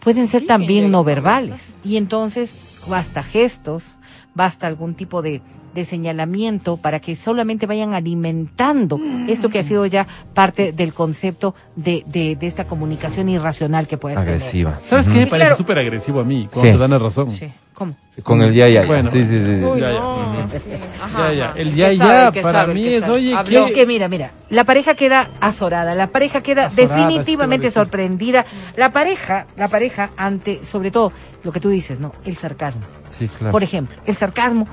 pueden 0.00 0.28
ser 0.28 0.42
Sí, 0.42 0.46
también 0.46 0.90
no 0.90 1.04
verbales. 1.04 1.60
Y 1.84 1.96
entonces 1.96 2.50
basta 2.88 3.22
gestos, 3.22 3.96
basta 4.34 4.66
algún 4.66 4.94
tipo 4.94 5.22
de 5.22 5.42
de 5.74 5.84
señalamiento 5.84 6.76
para 6.76 7.00
que 7.00 7.16
solamente 7.16 7.66
vayan 7.66 7.94
alimentando 7.94 8.98
esto 9.28 9.48
que 9.48 9.60
ha 9.60 9.62
sido 9.62 9.86
ya 9.86 10.06
parte 10.34 10.72
del 10.72 10.92
concepto 10.92 11.54
de, 11.76 12.04
de, 12.06 12.36
de 12.36 12.46
esta 12.46 12.64
comunicación 12.66 13.28
irracional 13.28 13.86
que 13.86 13.96
puedes 13.96 14.18
Agresiva. 14.18 14.78
¿Sabes 14.84 15.06
qué? 15.06 15.12
Me 15.12 15.26
parece 15.26 15.36
claro- 15.36 15.56
súper 15.56 15.78
agresivo 15.78 16.20
a 16.20 16.24
mí, 16.24 16.48
cuando 16.52 16.70
Sí. 16.70 16.72
te 16.72 16.78
dan 16.78 16.90
la 16.90 16.98
razón. 16.98 17.30
Sí. 17.32 17.52
¿Cómo? 17.74 17.94
Con 18.22 18.42
el 18.42 18.52
ya, 18.52 18.68
ya, 18.68 18.82
ya. 18.82 18.86
Bueno. 18.86 19.10
Sí, 19.10 19.24
sí, 19.24 19.38
sí. 19.38 19.44
sí. 19.56 19.64
Uy, 19.64 19.80
Ya, 19.80 19.90
ya. 19.92 20.00
no, 20.00 20.14
Ujú. 20.44 20.48
sí. 20.50 20.58
Ajá, 21.02 21.28
Ya, 21.28 21.32
ya. 21.32 21.44
ajá. 21.50 21.58
El 21.60 21.70
que 21.70 21.76
ya, 21.76 21.86
sabe, 21.96 21.96
ya, 22.24 22.32
que 22.32 22.40
para 22.42 22.60
sabe, 22.60 22.74
mí 22.74 22.82
que 22.82 22.96
es, 22.98 23.08
oye, 23.08 23.34
Habló. 23.34 23.66
Es 23.68 23.72
que 23.72 23.86
mira, 23.86 24.08
mira, 24.08 24.32
la 24.50 24.64
pareja 24.64 24.94
queda 24.94 25.30
azorada, 25.40 25.94
la 25.94 26.08
pareja 26.08 26.42
queda 26.42 26.66
Azorada, 26.66 26.94
definitivamente 27.06 27.68
que 27.68 27.70
sorprendida. 27.70 28.44
La 28.76 28.90
pareja, 28.92 29.46
la 29.56 29.68
pareja 29.68 30.10
ante, 30.18 30.60
sobre 30.66 30.90
todo, 30.90 31.10
lo 31.42 31.52
que 31.52 31.60
tú 31.60 31.70
dices, 31.70 32.00
¿no? 32.00 32.12
El 32.26 32.36
sarcasmo. 32.36 32.82
Sí, 33.08 33.28
claro. 33.28 33.50
Por 33.52 33.62
ejemplo, 33.62 33.96
el 34.04 34.14
sarcasmo 34.16 34.66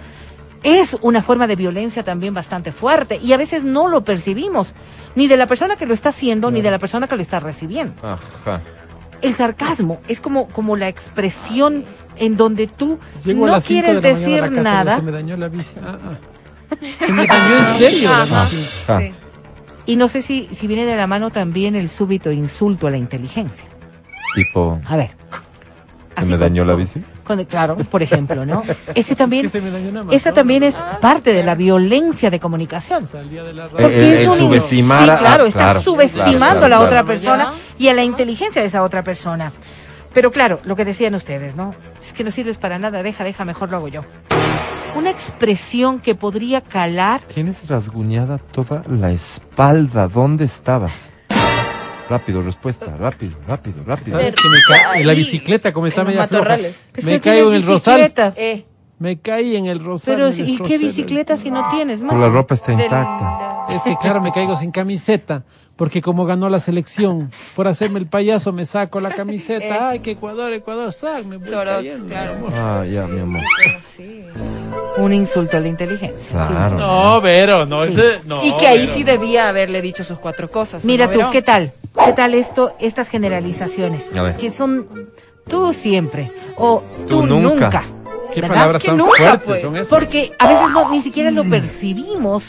es 0.68 0.98
una 1.02 1.24
forma 1.24 1.48
de 1.48 1.56
violencia 1.56 2.04
también 2.04 2.34
bastante 2.34 2.72
fuerte 2.72 3.20
y 3.24 3.32
a 3.34 3.38
veces 3.38 3.64
no 3.64 3.88
lo 3.88 4.04
percibimos, 4.04 4.74
ni 5.16 5.28
de 5.28 5.38
la 5.38 5.48
persona 5.48 5.78
que 5.78 5.86
lo 5.86 5.94
está 5.94 6.10
haciendo, 6.10 6.52
ni 6.52 6.62
de 6.62 6.72
la 6.72 6.80
persona 6.80 7.08
que 7.08 7.16
lo 7.16 7.22
está 7.22 7.40
recibiendo. 7.40 7.94
Ajá. 8.02 8.62
El 9.22 9.34
sarcasmo 9.34 10.00
es 10.08 10.20
como, 10.20 10.48
como 10.50 10.76
la 10.76 10.90
expresión 10.90 11.86
en 12.18 12.38
donde 12.38 12.68
tú 12.68 13.00
Llego 13.24 13.48
no 13.48 13.62
quieres 13.62 14.02
de 14.02 14.14
decir 14.14 14.42
casa, 14.42 14.62
nada 14.62 14.96
Se 14.98 15.02
me 15.02 15.12
dañó 15.12 15.38
la 15.38 15.48
bici. 15.48 15.74
Ah, 15.82 15.98
ah. 16.04 16.76
Se 17.00 17.12
me 17.12 17.26
dañó 17.26 17.58
en 17.58 17.78
serio. 17.78 18.10
la 18.10 18.22
Ajá. 18.24 18.50
Sí. 19.00 19.14
y 19.86 19.96
no 19.96 20.08
sé 20.08 20.22
si, 20.22 20.50
si 20.52 20.68
viene 20.68 20.86
de 20.86 20.96
la 20.96 21.08
mano 21.08 21.32
también 21.32 21.76
el 21.76 21.90
súbito 21.90 22.32
insulto 22.32 22.88
a 22.88 22.92
la 22.92 22.98
inteligencia. 22.98 23.66
Tipo, 24.36 24.80
A 24.86 24.98
ver. 24.98 25.12
¿Se 26.18 26.22
Así 26.22 26.32
me 26.32 26.38
con- 26.38 26.40
dañó 26.48 26.66
la 26.66 26.74
bici? 26.76 27.02
con- 27.24 27.44
claro, 27.46 27.76
por 27.78 28.02
ejemplo, 28.04 28.46
¿no? 28.46 28.64
Ese 28.96 29.16
también, 29.16 29.44
Que 29.44 29.50
se 29.50 29.62
me 29.62 29.70
dañó 29.72 29.92
nada 29.92 30.06
más, 30.06 30.16
esa 30.16 30.30
¿no? 30.30 30.36
también 30.36 30.64
es 30.64 30.76
parte 31.00 31.34
de 31.34 31.44
la 31.44 31.56
violencia 31.56 32.30
de 32.30 32.40
comunicación. 32.40 33.08
Radio. 33.14 33.44
Porque 33.72 33.86
el- 34.08 34.14
es 34.20 34.28
un- 34.28 34.38
subestimar 34.38 35.00
Sí, 35.00 35.06
claro, 35.20 35.44
ah, 35.44 35.48
estás 35.48 35.64
claro, 35.64 35.82
subestimando 35.82 36.40
claro, 36.40 36.66
a 36.66 36.70
la 36.70 36.76
claro, 36.78 36.86
otra 36.86 37.04
persona 37.04 37.54
y 37.78 37.88
a 37.88 37.94
la 37.94 38.04
inteligencia 38.04 38.62
de 38.62 38.68
esa 38.68 38.84
otra 38.84 39.04
persona. 39.04 39.52
Pero 40.14 40.32
claro, 40.32 40.60
lo 40.64 40.76
que 40.76 40.84
decían 40.86 41.14
ustedes, 41.14 41.56
¿no? 41.56 41.76
Es 42.02 42.12
que 42.14 42.24
no 42.24 42.32
sirves 42.32 42.58
para 42.58 42.80
nada, 42.80 43.04
deja, 43.04 43.24
deja, 43.24 43.46
mejor 43.46 43.70
lo 43.70 43.78
hago 43.78 43.88
yo. 43.88 44.02
Una 44.96 45.12
expresión 45.12 46.00
que 46.00 46.16
podría 46.16 46.62
calar. 46.62 47.22
Tienes 47.22 47.68
rasguñada 47.68 48.40
toda 48.40 48.82
la 48.90 49.12
espalda. 49.12 50.08
¿Dónde 50.08 50.46
estabas? 50.46 50.92
Rápido, 52.10 52.42
respuesta. 52.42 52.96
Rápido, 52.98 53.38
rápido, 53.48 53.84
rápido. 53.86 54.18
¿Sabes 54.18 54.36
que 54.36 54.48
me 54.50 54.60
ca- 54.78 55.00
en 55.00 55.08
la 55.08 55.14
bicicleta, 55.14 55.74
como 55.74 55.88
está 55.88 56.02
En 56.02 56.08
los 56.08 56.14
media 56.16 56.28
floja, 56.28 56.44
matorrales. 56.44 56.80
Me 57.04 57.20
caigo 57.20 57.50
en 57.50 57.56
el 57.56 57.64
rosal. 57.66 57.96
bicicleta. 58.02 58.34
Eh, 58.38 58.66
Me 59.00 59.20
caí 59.20 59.56
en 59.56 59.68
el 59.68 59.80
rosal. 59.84 60.16
Pero, 60.16 60.26
me 60.28 60.34
si- 60.34 60.42
¿y 60.42 60.46
destrocé 60.48 60.70
qué 60.70 60.76
el- 60.76 60.82
bicicleta 60.82 61.38
si 61.38 61.52
no 61.52 61.70
tienes, 61.70 62.00
Pero 62.00 62.14
man? 62.14 62.22
la 62.22 62.30
ropa 62.30 62.56
está 62.56 62.72
intacta. 62.74 63.66
Es 63.70 63.82
que 63.84 63.96
claro, 63.98 64.22
me 64.22 64.32
caigo 64.32 64.56
sin 64.56 64.72
camiseta, 64.72 65.44
porque 65.76 66.02
como 66.02 66.26
ganó 66.26 66.50
la 66.50 66.60
selección, 66.60 67.30
por 67.56 67.68
hacerme 67.68 68.00
el 68.00 68.08
payaso 68.08 68.52
me 68.54 68.66
saco 68.66 69.00
la 69.00 69.12
camiseta. 69.12 69.90
Ay, 69.90 70.00
que 70.00 70.12
Ecuador, 70.12 70.52
Ecuador, 70.52 70.92
sac, 70.94 71.26
me 71.26 71.38
voy 71.38 71.48
Sorox, 71.48 71.76
cayendo, 71.76 72.06
claro. 72.08 72.34
amor. 72.38 72.52
Ah, 72.56 72.86
ya, 72.92 73.06
mi 73.06 73.20
amor. 73.20 73.42
Un 74.98 75.14
insulto 75.14 75.58
a 75.58 75.60
la 75.60 75.68
inteligencia. 75.68 76.48
Claro. 76.48 76.78
No, 76.78 77.22
Vero, 77.22 77.66
no, 77.66 77.86
Sí. 77.86 77.92
ese, 77.94 78.20
no. 78.26 78.44
y 78.44 78.56
que 78.58 78.68
ahí 78.68 78.88
sí 78.88 79.04
debía 79.04 79.48
haberle 79.48 79.82
dicho 79.82 80.04
sus 80.04 80.18
cuatro 80.20 80.50
cosas. 80.50 80.84
Mira 80.84 81.06
¿no, 81.06 81.12
tú, 81.12 81.18
Vero? 81.20 81.30
¿qué 81.32 81.42
tal? 81.44 81.74
¿Qué 82.04 82.14
tal 82.14 82.34
esto, 82.34 82.74
estas 82.80 83.08
generalizaciones? 83.08 84.04
A 84.16 84.22
ver. 84.24 84.36
Que 84.38 84.50
son 84.52 84.88
tú 85.48 85.72
siempre 85.74 86.32
o 86.58 86.84
tú, 87.08 87.22
Tú 87.22 87.26
nunca. 87.28 87.50
nunca. 87.66 87.84
¿Qué 88.34 88.42
¿verdad? 88.42 88.56
palabras 88.56 88.82
Que 88.82 88.88
tan 88.90 88.98
nunca, 88.98 89.16
fuertes 89.18 89.42
pues. 89.46 89.62
son 89.62 89.76
esas? 89.76 89.88
Porque 89.88 90.34
a 90.40 90.48
veces 90.48 90.70
no, 90.72 90.90
ni 90.90 91.00
siquiera 91.02 91.30
lo 91.32 91.44
percibimos 91.46 92.44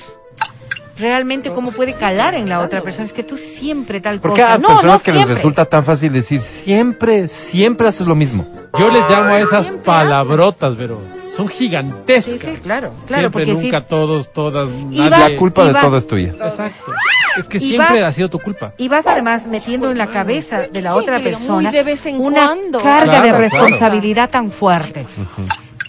realmente 0.98 1.52
cómo 1.52 1.70
puede 1.70 1.92
calar 1.94 2.34
en 2.34 2.48
la 2.48 2.60
otra 2.60 2.80
persona. 2.82 3.04
Es 3.04 3.12
que 3.12 3.22
tú 3.22 3.36
siempre 3.36 4.00
tal 4.00 4.20
¿Por 4.20 4.32
qué 4.34 4.40
cosa. 4.42 4.54
a 4.54 4.58
no, 4.58 4.68
personas 4.68 4.92
no 4.94 4.98
que 4.98 5.12
siempre. 5.12 5.28
les 5.28 5.36
resulta 5.36 5.64
tan 5.66 5.84
fácil 5.84 6.12
decir 6.12 6.40
siempre, 6.40 7.28
siempre 7.28 7.86
haces 7.88 8.06
lo 8.06 8.14
mismo? 8.16 8.46
Yo 8.78 8.90
les 8.90 9.08
llamo 9.08 9.34
a 9.34 9.38
esas 9.40 9.66
Siempre 9.66 9.84
palabrotas, 9.84 10.76
Vero. 10.76 10.98
Son 11.38 11.48
gigantescas. 11.48 12.24
Sí, 12.24 12.38
sí, 12.38 12.60
claro, 12.62 12.92
claro, 13.06 13.20
Siempre, 13.30 13.30
porque 13.30 13.52
nunca, 13.52 13.80
sí. 13.80 13.86
todos, 13.88 14.32
todas, 14.32 14.68
Y 14.90 14.98
nadie. 14.98 15.10
vas- 15.10 15.32
La 15.32 15.38
culpa 15.38 15.64
de 15.64 15.72
vas- 15.72 15.84
todo 15.84 15.96
es 15.98 16.06
tuya. 16.06 16.28
Exacto. 16.30 16.92
Es 17.38 17.44
que 17.44 17.58
Y 17.58 17.60
siempre 17.60 18.00
vas- 18.00 18.08
ha 18.08 18.12
sido 18.12 18.28
tu 18.28 18.40
culpa. 18.40 18.72
Y 18.76 18.88
vas 18.88 19.06
además 19.06 19.46
metiendo 19.46 19.88
en 19.90 19.98
la 19.98 20.08
cabeza 20.08 20.62
de 20.66 20.82
la 20.82 20.96
otra 20.96 21.20
persona 21.20 21.62
muy 21.62 21.66
de 21.72 21.82
vez 21.84 22.04
en 22.06 22.20
una 22.20 22.46
cuando. 22.46 22.80
carga 22.82 23.04
Claro, 23.04 23.22
de 23.22 23.28
claro. 23.28 23.38
responsabilidad 23.38 24.30
tan 24.30 24.50
fuerte. 24.50 25.06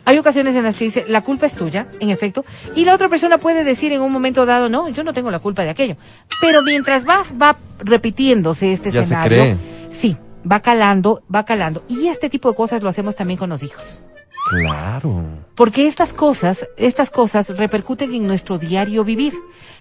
Hay 0.06 0.18
ocasiones 0.20 0.56
en 0.56 0.64
las 0.64 0.78
que 0.78 0.86
dice, 0.86 1.06
la 1.08 1.22
culpa 1.22 1.48
es 1.48 1.54
tuya, 1.54 1.88
en 2.00 2.10
efecto, 2.12 2.46
y 2.76 2.86
la 2.86 2.94
otra 2.94 3.10
persona 3.10 3.38
puede 3.40 3.64
decir 3.64 3.92
en 3.92 4.02
un 4.02 4.12
momento 4.12 4.46
dado, 4.46 4.70
no, 4.70 4.88
yo 4.90 5.04
no 5.04 5.14
tengo 5.14 5.30
la 5.32 5.40
culpa 5.40 5.64
de 5.64 5.72
aquello. 5.72 5.98
Pero 6.42 6.62
mientras 6.64 7.06
vas, 7.06 7.34
va 7.42 7.58
repitiéndose 7.80 8.72
este 8.72 8.90
Ya 8.92 9.00
se 9.00 9.04
escenario, 9.06 9.38
cree. 9.44 9.58
sí, 9.90 10.16
va 10.50 10.60
calando, 10.62 11.24
va 11.34 11.44
calando. 11.46 11.84
Y 11.88 12.08
este 12.08 12.30
tipo 12.30 12.50
de 12.50 12.56
cosas 12.56 12.82
lo 12.84 12.90
hacemos 12.90 13.16
también 13.16 13.38
con 13.40 13.50
los 13.50 13.62
hijos. 13.64 14.02
Claro. 14.50 15.24
Porque 15.56 15.88
estas 15.88 16.14
cosas, 16.14 16.66
estas 16.78 17.10
cosas 17.10 17.56
repercuten 17.58 18.14
en 18.14 18.26
nuestro 18.28 18.58
diario 18.58 19.04
vivir. 19.04 19.34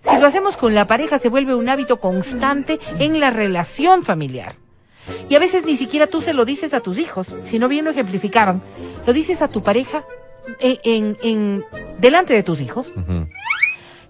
Si 0.02 0.16
lo 0.18 0.26
hacemos 0.26 0.56
con 0.56 0.74
la 0.74 0.86
pareja, 0.86 1.18
se 1.18 1.28
vuelve 1.28 1.54
un 1.54 1.68
hábito 1.68 2.00
constante 2.00 2.78
en 2.98 3.18
la 3.20 3.30
relación 3.30 4.04
familiar. 4.04 4.54
Y 5.28 5.34
a 5.36 5.38
veces 5.38 5.64
ni 5.64 5.76
siquiera 5.76 6.06
tú 6.06 6.20
se 6.20 6.34
lo 6.34 6.44
dices 6.44 6.74
a 6.74 6.80
tus 6.80 6.98
hijos, 6.98 7.28
si 7.42 7.58
no 7.58 7.68
bien 7.68 7.84
lo 7.86 7.90
ejemplificaban, 7.92 8.60
lo 9.06 9.12
dices 9.12 9.40
a 9.40 9.48
tu 9.48 9.62
pareja 9.62 10.04
en, 10.60 10.78
en, 10.84 11.16
en- 11.22 11.64
delante 11.98 12.34
de 12.34 12.42
tus 12.42 12.60
hijos. 12.60 12.92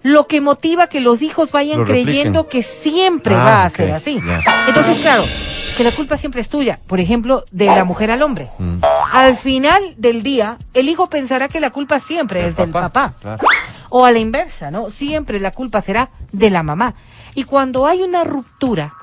Lo 0.02 0.26
que 0.26 0.40
motiva 0.40 0.87
que 0.87 1.00
los 1.00 1.23
hijos 1.23 1.52
vayan 1.52 1.81
Lo 1.81 1.85
creyendo 1.85 2.49
que 2.49 2.62
siempre 2.62 3.35
Ah, 3.35 3.45
va 3.45 3.64
a 3.64 3.71
ser 3.71 3.90
así. 3.93 4.21
Entonces, 4.67 4.99
claro, 5.00 5.25
es 5.25 5.73
que 5.75 5.85
la 5.85 5.95
culpa 5.95 6.17
siempre 6.17 6.40
es 6.40 6.49
tuya, 6.49 6.78
por 6.87 7.00
ejemplo, 7.00 7.45
de 7.50 7.67
la 7.67 7.85
mujer 7.85 8.11
al 8.11 8.23
hombre. 8.23 8.50
Mm. 8.59 8.78
Al 9.12 9.37
final 9.37 9.95
del 9.97 10.23
día, 10.23 10.57
el 10.75 10.88
hijo 10.88 11.09
pensará 11.09 11.49
que 11.49 11.61
la 11.61 11.71
culpa 11.71 12.00
siempre 12.00 12.47
es 12.47 12.57
del 12.57 12.71
papá. 12.71 13.14
Claro. 13.21 13.47
O 13.90 14.05
a 14.05 14.12
la 14.12 14.19
inversa, 14.19 14.71
¿no? 14.71 14.90
Siempre 14.90 15.40
la 15.40 15.50
culpa 15.50 15.81
será 15.81 16.11
de 16.33 16.50
la 16.50 16.62
mamá. 16.62 16.95
Y 17.35 17.45
cuando 17.45 17.87
hay 17.87 18.02
una 18.02 18.25
ruptura, 18.25 18.95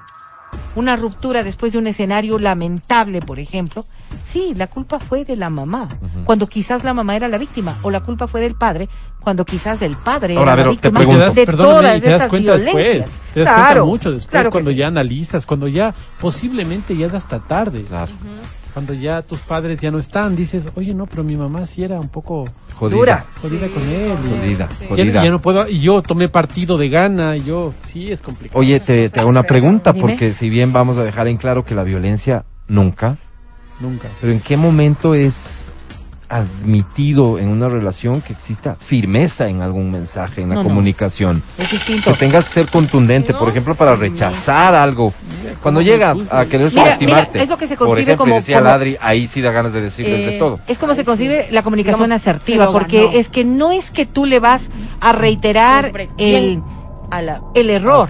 una 0.75 0.95
ruptura 0.95 1.43
después 1.43 1.71
de 1.73 1.79
un 1.79 1.87
escenario 1.87 2.37
lamentable, 2.37 3.21
por 3.21 3.39
ejemplo, 3.39 3.85
sí, 4.25 4.53
la 4.55 4.67
culpa 4.67 4.99
fue 4.99 5.23
de 5.23 5.35
la 5.35 5.49
mamá, 5.49 5.87
cuando 6.25 6.47
quizás 6.47 6.83
la 6.83 6.93
mamá 6.93 7.15
era 7.15 7.27
la 7.27 7.37
víctima, 7.37 7.77
o 7.81 7.91
la 7.91 8.01
culpa 8.01 8.27
fue 8.27 8.41
del 8.41 8.55
padre, 8.55 8.89
cuando 9.21 9.45
quizás 9.45 9.81
el 9.81 9.95
padre 9.95 10.37
Ahora, 10.37 10.53
era 10.53 10.63
la 10.65 10.69
víctima 10.69 10.99
pregunto. 10.99 11.19
Te 11.19 11.25
das, 11.25 11.35
de 11.35 11.45
todas 11.45 11.97
y 11.97 12.01
te 12.01 12.05
das 12.05 12.13
estas 12.15 12.29
cuenta 12.29 12.53
después. 12.53 12.75
violencias. 12.75 13.09
Te 13.33 13.39
das 13.39 13.49
Claro, 13.49 13.65
cuenta 13.65 13.83
mucho 13.85 14.11
después, 14.11 14.31
claro 14.31 14.51
cuando 14.51 14.71
sí. 14.71 14.77
ya 14.77 14.87
analizas, 14.87 15.45
cuando 15.45 15.67
ya 15.67 15.93
posiblemente 16.19 16.95
ya 16.95 17.07
es 17.07 17.13
hasta 17.13 17.39
tarde. 17.39 17.83
Claro. 17.83 18.11
Cuando 18.75 18.93
ya 18.93 19.21
tus 19.23 19.39
padres 19.39 19.79
ya 19.79 19.89
no 19.89 19.97
están, 19.99 20.35
dices, 20.35 20.67
oye, 20.75 20.93
no, 20.93 21.07
pero 21.07 21.23
mi 21.23 21.35
mamá 21.35 21.65
sí 21.65 21.83
era 21.83 21.99
un 21.99 22.09
poco 22.09 22.45
Jodida. 22.73 22.97
Dura. 22.97 23.25
jodida 23.41 23.67
con 23.69 23.83
él. 23.83 24.11
y- 24.11 24.29
Jodida, 24.37 24.69
Ya, 24.81 24.87
jodida. 24.89 25.23
ya 25.23 25.31
no 25.31 25.39
puedo, 25.39 25.67
y 25.67 25.79
yo 25.79 26.01
tomé 26.03 26.29
partido 26.29 26.77
de 26.77 26.89
gana, 26.89 27.37
y 27.37 27.43
yo, 27.45 27.73
sí, 27.81 28.11
es 28.11 28.21
complicado. 28.21 28.59
Oye, 28.59 28.79
te, 28.79 29.09
te 29.09 29.19
hago 29.21 29.29
una 29.29 29.43
pregunta, 29.43 29.91
Dime. 29.93 30.01
porque 30.01 30.33
si 30.33 30.49
bien 30.49 30.71
vamos 30.73 30.97
a 30.97 31.03
dejar 31.03 31.27
en 31.27 31.37
claro 31.37 31.63
que 31.65 31.73
la 31.73 31.83
violencia 31.83 32.45
nunca, 32.67 33.17
Nunca. 33.79 34.07
pero 34.21 34.31
¿en 34.33 34.39
qué 34.41 34.57
momento 34.57 35.15
es 35.15 35.63
admitido 36.29 37.37
en 37.39 37.49
una 37.49 37.69
relación 37.69 38.21
que 38.21 38.33
exista 38.33 38.75
firmeza 38.79 39.47
en 39.47 39.61
algún 39.61 39.91
mensaje, 39.91 40.41
en 40.41 40.49
la 40.49 40.55
No, 40.55 40.63
no. 40.63 40.69
comunicación? 40.69 41.43
Es 41.57 41.71
distinto. 41.71 42.11
Que 42.11 42.17
tengas 42.17 42.45
que 42.45 42.53
ser 42.53 42.69
contundente, 42.69 43.33
por 43.33 43.49
ejemplo, 43.49 43.75
para 43.75 43.95
rechazar 43.95 44.73
algo. 44.75 45.13
Cuando 45.61 45.81
llega 45.81 46.15
a 46.31 46.45
querer 46.45 46.69
Mira, 46.69 46.83
subestimarte. 46.83 47.29
mira, 47.33 47.43
es 47.43 47.49
lo 47.49 47.57
que 47.57 47.67
se 47.67 47.75
por 47.77 47.87
concibe 47.87 48.01
ejemplo, 48.13 48.25
y 48.25 48.29
como- 48.29 48.35
decía 48.35 48.57
como- 48.57 48.69
Ladri, 48.69 48.97
ahí 49.01 49.27
sí 49.27 49.41
da 49.41 49.51
ganas 49.51 49.73
de 49.73 49.81
decirles 49.81 50.25
de 50.25 50.35
Eh, 50.35 50.39
todo. 50.39 50.59
Es 50.67 50.77
como 50.77 50.95
se 50.95 51.05
concibe 51.05 51.47
la 51.51 51.61
comunicación 51.63 52.03
Digamos, 52.05 52.21
asertiva, 52.21 52.71
porque 52.71 53.05
ganó. 53.05 53.17
es 53.17 53.29
que 53.29 53.43
no 53.45 53.71
es 53.71 53.91
que 53.91 54.05
tú 54.05 54.25
le 54.25 54.39
vas 54.39 54.61
a 54.99 55.11
reiterar 55.13 55.85
Hombre, 55.87 56.09
el, 56.17 56.41
bien 56.49 56.63
a 57.11 57.21
la... 57.21 57.41
el 57.53 57.69
error, 57.69 58.09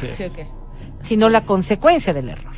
sino 1.02 1.30
la 1.30 1.42
consecuencia 1.42 2.14
del 2.14 2.30
error. 2.30 2.54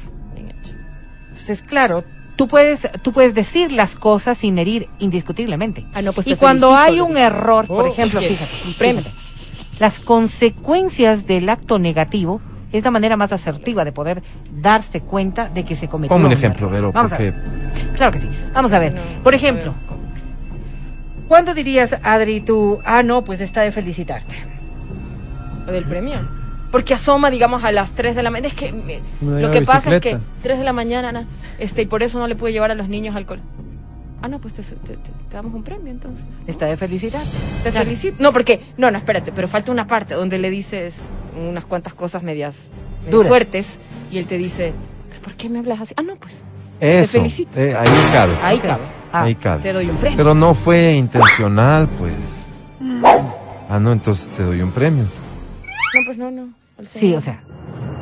Entonces, 1.29 1.61
claro, 1.61 2.03
tú 2.38 2.48
puedes, 2.48 2.88
tú 3.01 3.12
puedes 3.12 3.34
decir 3.36 3.72
las 3.74 3.96
cosas 3.96 4.38
sin 4.38 4.58
herir 4.58 4.88
indiscutiblemente. 5.00 5.86
Ah, 5.94 6.01
no, 6.01 6.13
pues 6.13 6.27
y 6.27 6.36
cuando 6.36 6.70
felicito, 6.74 6.91
hay 6.91 7.01
un 7.01 7.17
error, 7.17 7.67
por 7.67 7.86
Oh, 7.86 7.88
ejemplo, 7.88 8.22
fíjate, 8.22 9.03
las 9.79 10.00
consecuencias 10.00 11.27
del 11.27 11.50
acto 11.50 11.77
negativo 11.79 12.39
es 12.72 12.84
la 12.84 12.91
manera 12.91 13.17
más 13.17 13.32
asertiva 13.32 13.84
de 13.86 13.91
poder 13.91 14.24
darse 14.51 15.01
cuenta 15.01 15.50
de 15.50 15.63
que 15.65 15.75
se 15.75 15.88
cometió 15.88 16.15
Ponme 16.15 16.27
un 16.27 16.32
un 16.34 16.38
ejemplo, 16.38 16.67
error. 16.67 16.72
Vero, 16.75 16.91
Vamos 16.94 17.12
a 17.13 17.17
porque 17.17 17.32
ver. 17.32 17.94
Claro 17.96 18.12
que 18.12 18.20
sí. 18.20 18.29
Vamos 18.53 18.74
a 18.74 18.79
ver. 18.79 18.94
No, 18.94 19.01
Por 19.24 19.34
a 19.34 19.38
ejemplo. 19.38 19.74
¿cuándo 21.27 21.53
dirías, 21.53 21.96
Adri, 22.03 22.39
tú, 22.41 22.79
ah, 22.86 23.03
no, 23.03 23.24
pues 23.24 23.41
está 23.41 23.62
de 23.62 23.72
felicitarte? 23.72 24.36
¿O 25.67 25.72
del 25.72 25.86
premio? 25.86 26.37
Porque 26.71 26.93
asoma, 26.93 27.29
digamos, 27.29 27.63
a 27.63 27.71
las 27.71 27.91
3 27.91 28.15
de 28.15 28.24
la 28.24 28.29
mañana. 28.29 28.50
Es 28.50 28.53
que 28.53 28.71
me- 28.74 29.00
Me 29.21 29.41
lo 29.41 29.51
que 29.51 29.62
pasa 29.62 29.95
es 29.95 30.01
que 30.01 30.15
bicicleta. 30.15 30.41
3 30.43 30.59
de 30.59 30.65
la 30.65 30.74
mañana, 30.74 31.12
na, 31.12 31.25
este, 31.59 31.83
y 31.83 31.86
por 31.86 32.03
eso 32.03 32.19
no 32.19 32.27
le 32.27 32.36
pude 32.36 32.51
llevar 32.51 32.71
a 32.71 32.75
los 32.75 32.89
niños 32.89 33.15
al 33.15 33.25
cole. 33.25 33.41
Ah, 34.21 34.27
no, 34.27 34.39
pues 34.39 34.53
te, 34.55 34.63
te- 34.63 34.75
te- 34.75 34.95
te 34.97 35.36
damos 35.36 35.53
un 35.53 35.63
premio 35.63 35.91
entonces. 35.91 36.25
Está 36.47 36.65
de 36.65 36.75
felicidad. 36.75 37.21
Te 37.63 37.69
Claro. 37.71 37.86
felicito. 37.86 38.17
No, 38.19 38.33
porque, 38.33 38.62
no, 38.77 38.89
no, 38.91 38.97
espérate, 38.97 39.31
pero 39.31 39.47
falta 39.47 39.71
una 39.71 39.86
parte 39.88 40.15
donde 40.15 40.38
le 40.39 40.50
dices 40.50 40.95
unas 41.39 41.65
cuantas 41.65 41.93
cosas 41.93 42.24
medias, 42.24 42.63
medias 43.01 43.12
Duras. 43.12 43.27
fuertes 43.29 43.67
y 44.12 44.17
él 44.17 44.25
te 44.25 44.38
dice, 44.39 44.74
"¿Pero 45.09 45.21
¿por 45.21 45.33
qué 45.36 45.50
me 45.50 45.59
hablas 45.59 45.81
así? 45.81 45.93
Ah, 45.97 46.01
no, 46.01 46.15
pues, 46.15 46.33
Eso. 46.79 47.12
felicito. 47.19 47.59
eh, 47.59 47.75
ahí 47.75 47.88
cabe. 48.12 48.33
ahí 48.41 48.57
Ok. 48.57 48.63
cabe. 48.65 48.83
Ah, 49.13 49.21
ahí 49.24 49.36
cabe. 49.36 49.62
Te 49.63 49.71
doy 49.74 49.89
un 49.89 49.97
premio. 49.97 50.17
Pero 50.17 50.33
no 50.33 50.53
fue 50.55 50.93
intencional, 50.93 51.88
pues. 52.00 52.13
Ah, 53.69 53.79
no, 53.79 53.91
entonces 53.91 54.27
te 54.36 54.43
doy 54.43 54.62
un 54.62 54.71
premio. 54.71 55.05
No, 55.94 56.01
pues 56.06 56.17
no, 56.17 56.32
no. 56.32 56.50
Sí, 56.94 57.13
o 57.15 57.22
sea, 57.22 57.39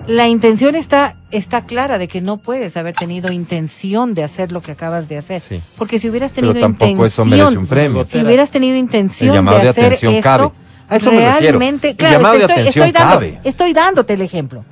la 0.08 0.27
intención 0.27 0.75
está, 0.75 1.15
está 1.32 1.62
clara 1.62 1.98
de 1.98 2.08
que 2.08 2.20
no 2.22 2.38
puedes 2.38 2.75
haber 2.77 2.94
tenido 2.94 3.32
intención 3.32 4.13
de 4.13 4.24
hacer 4.24 4.51
lo 4.51 4.62
que 4.62 4.72
acabas 4.72 5.08
de 5.08 5.18
hacer. 5.18 5.39
Sí. 5.39 5.62
Porque 5.77 5.98
si 6.00 6.10
hubieras 6.10 6.32
tenido 6.34 6.54
Pero 6.54 6.65
tampoco 6.65 7.06
eso 7.06 7.24
intención, 7.24 7.30
merece 7.46 7.58
un 7.58 7.68
premio. 7.68 8.04
si 8.04 8.22
hubieras 8.22 8.50
tenido 8.51 8.75
intención 8.77 9.36
El 9.38 9.46
de 9.46 9.62
de 9.62 9.70
hacer 9.70 9.86
atención 9.86 10.13
esto, 10.15 10.24
cabe. 10.30 10.50
A 10.88 10.98
eso 10.98 11.10
me 11.12 11.18
refiero. 11.18 11.39
realmente, 11.39 11.89
El 11.92 11.96
claro, 11.96 12.15
llamado 12.18 12.34
te 12.34 12.39
de 12.39 12.44
estoy, 12.46 12.62
atención 12.62 12.86
estoy 12.88 13.01
dando- 13.01 13.13
cabe. 13.15 13.39
estoy 13.44 13.74
dándote 13.74 14.13
el 14.13 14.22
ejemplo. 14.22 14.65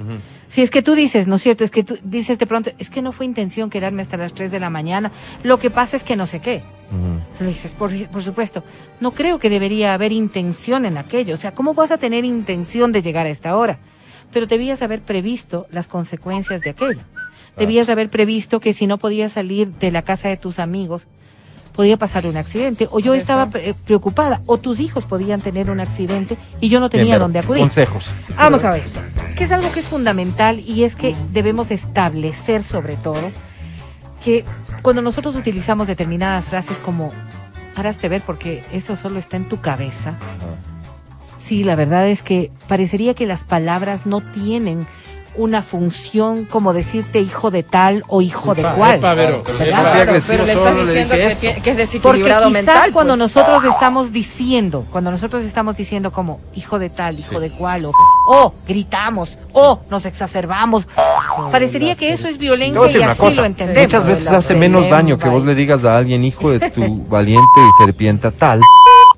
Si 0.53 0.61
es 0.61 0.69
que 0.69 0.83
tú 0.83 0.93
dices, 0.93 1.25
¿no 1.25 1.37
es 1.37 1.41
cierto? 1.41 1.63
Es 1.63 1.71
que 1.71 1.83
tú 1.83 1.97
dices 2.03 2.37
de 2.37 2.45
pronto, 2.45 2.69
es 2.77 2.91
que 2.91 3.01
no 3.01 3.11
fue 3.11 3.25
intención 3.25 3.71
quedarme 3.71 4.03
hasta 4.03 4.17
las 4.17 4.35
3 4.35 4.51
de 4.51 4.59
la 4.59 4.69
mañana, 4.69 5.11
lo 5.41 5.57
que 5.57 5.71
pasa 5.71 5.97
es 5.97 6.03
que 6.03 6.15
no 6.15 6.27
sé 6.27 6.41
qué. 6.41 6.61
Entonces 6.91 7.47
dices, 7.47 7.71
por, 7.71 7.91
por 8.09 8.21
supuesto, 8.21 8.63
no 8.99 9.13
creo 9.13 9.39
que 9.39 9.49
debería 9.49 9.95
haber 9.95 10.11
intención 10.11 10.85
en 10.85 10.99
aquello. 10.99 11.33
O 11.33 11.37
sea, 11.37 11.55
¿cómo 11.55 11.73
vas 11.73 11.89
a 11.89 11.97
tener 11.97 12.23
intención 12.23 12.91
de 12.91 13.01
llegar 13.01 13.25
a 13.25 13.31
esta 13.31 13.57
hora? 13.57 13.79
Pero 14.31 14.45
debías 14.45 14.83
haber 14.83 15.01
previsto 15.01 15.65
las 15.71 15.87
consecuencias 15.87 16.61
de 16.61 16.69
aquello. 16.69 17.01
Debías 17.57 17.89
haber 17.89 18.11
previsto 18.11 18.59
que 18.59 18.73
si 18.73 18.85
no 18.85 18.99
podías 18.99 19.31
salir 19.31 19.71
de 19.71 19.89
la 19.89 20.03
casa 20.03 20.27
de 20.27 20.37
tus 20.37 20.59
amigos, 20.59 21.07
podía 21.73 21.97
pasar 21.97 22.25
un 22.27 22.37
accidente. 22.37 22.87
O 22.91 22.99
yo 22.99 23.13
estaba 23.13 23.49
pre- 23.49 23.73
preocupada. 23.73 24.41
O 24.45 24.57
tus 24.57 24.79
hijos 24.79 25.05
podían 25.05 25.41
tener 25.41 25.69
un 25.69 25.79
accidente 25.79 26.37
y 26.61 26.69
yo 26.69 26.79
no 26.79 26.89
tenía 26.89 27.19
dónde 27.19 27.39
acudir. 27.39 27.61
Consejos. 27.61 28.11
Vamos 28.37 28.63
a 28.63 28.71
ver, 28.71 28.83
que 29.35 29.43
es 29.43 29.51
algo 29.51 29.71
que 29.71 29.79
es 29.81 29.87
fundamental 29.87 30.59
y 30.59 30.83
es 30.83 30.95
que 30.95 31.15
debemos 31.31 31.71
establecer 31.71 32.63
sobre 32.63 32.95
todo 32.95 33.31
que 34.23 34.45
cuando 34.81 35.01
nosotros 35.01 35.35
utilizamos 35.35 35.87
determinadas 35.87 36.45
frases 36.45 36.77
como 36.77 37.11
haraste 37.75 38.07
ver 38.07 38.21
porque 38.21 38.61
eso 38.71 38.95
solo 38.95 39.19
está 39.19 39.35
en 39.35 39.49
tu 39.49 39.59
cabeza, 39.59 40.13
sí, 41.39 41.63
la 41.63 41.75
verdad 41.75 42.07
es 42.07 42.23
que 42.23 42.51
parecería 42.67 43.15
que 43.15 43.25
las 43.25 43.43
palabras 43.43 44.05
no 44.05 44.21
tienen 44.21 44.87
una 45.35 45.63
función 45.63 46.45
como 46.45 46.73
decirte 46.73 47.19
hijo 47.19 47.51
de 47.51 47.63
tal 47.63 48.03
o 48.07 48.21
hijo 48.21 48.53
de 48.55 48.63
cual. 48.63 48.99
pero 48.99 49.43
le 50.45 50.53
estás 50.53 50.75
diciendo 50.77 51.13
que, 51.15 51.37
que 51.39 51.49
es 51.49 51.55
Porque 51.57 51.73
desequilibrado 51.73 52.47
quizás 52.47 52.53
mental. 52.65 52.91
cuando 52.93 53.13
pues. 53.17 53.33
nosotros 53.33 53.63
estamos 53.65 54.11
diciendo, 54.11 54.85
cuando 54.91 55.11
nosotros 55.11 55.43
estamos 55.43 55.75
diciendo 55.77 56.11
como 56.11 56.39
hijo 56.55 56.79
de 56.79 56.89
tal, 56.89 57.19
hijo 57.19 57.35
Sí, 57.35 57.39
de 57.39 57.51
cual, 57.51 57.85
o, 57.85 57.89
sí. 57.89 57.95
o 58.27 58.53
gritamos, 58.67 59.37
o 59.53 59.79
nos 59.89 60.05
exacerbamos, 60.05 60.87
parecería 61.51 61.95
que 61.95 62.13
eso 62.13 62.27
es 62.27 62.37
violencia 62.37 62.99
y 62.99 63.03
así 63.03 63.17
cosa. 63.19 63.41
lo 63.41 63.47
entendemos. 63.47 63.83
Muchas 63.85 64.05
veces 64.05 64.25
La 64.25 64.37
hace 64.37 64.55
menos 64.55 64.89
daño 64.89 65.17
que 65.17 65.29
vos 65.29 65.43
le 65.43 65.55
digas 65.55 65.83
a 65.85 65.97
alguien 65.97 66.23
hijo 66.23 66.51
de 66.51 66.69
tu 66.69 67.05
valiente 67.09 67.41
y 67.57 67.83
serpienta 67.83 68.31
tal, 68.31 68.61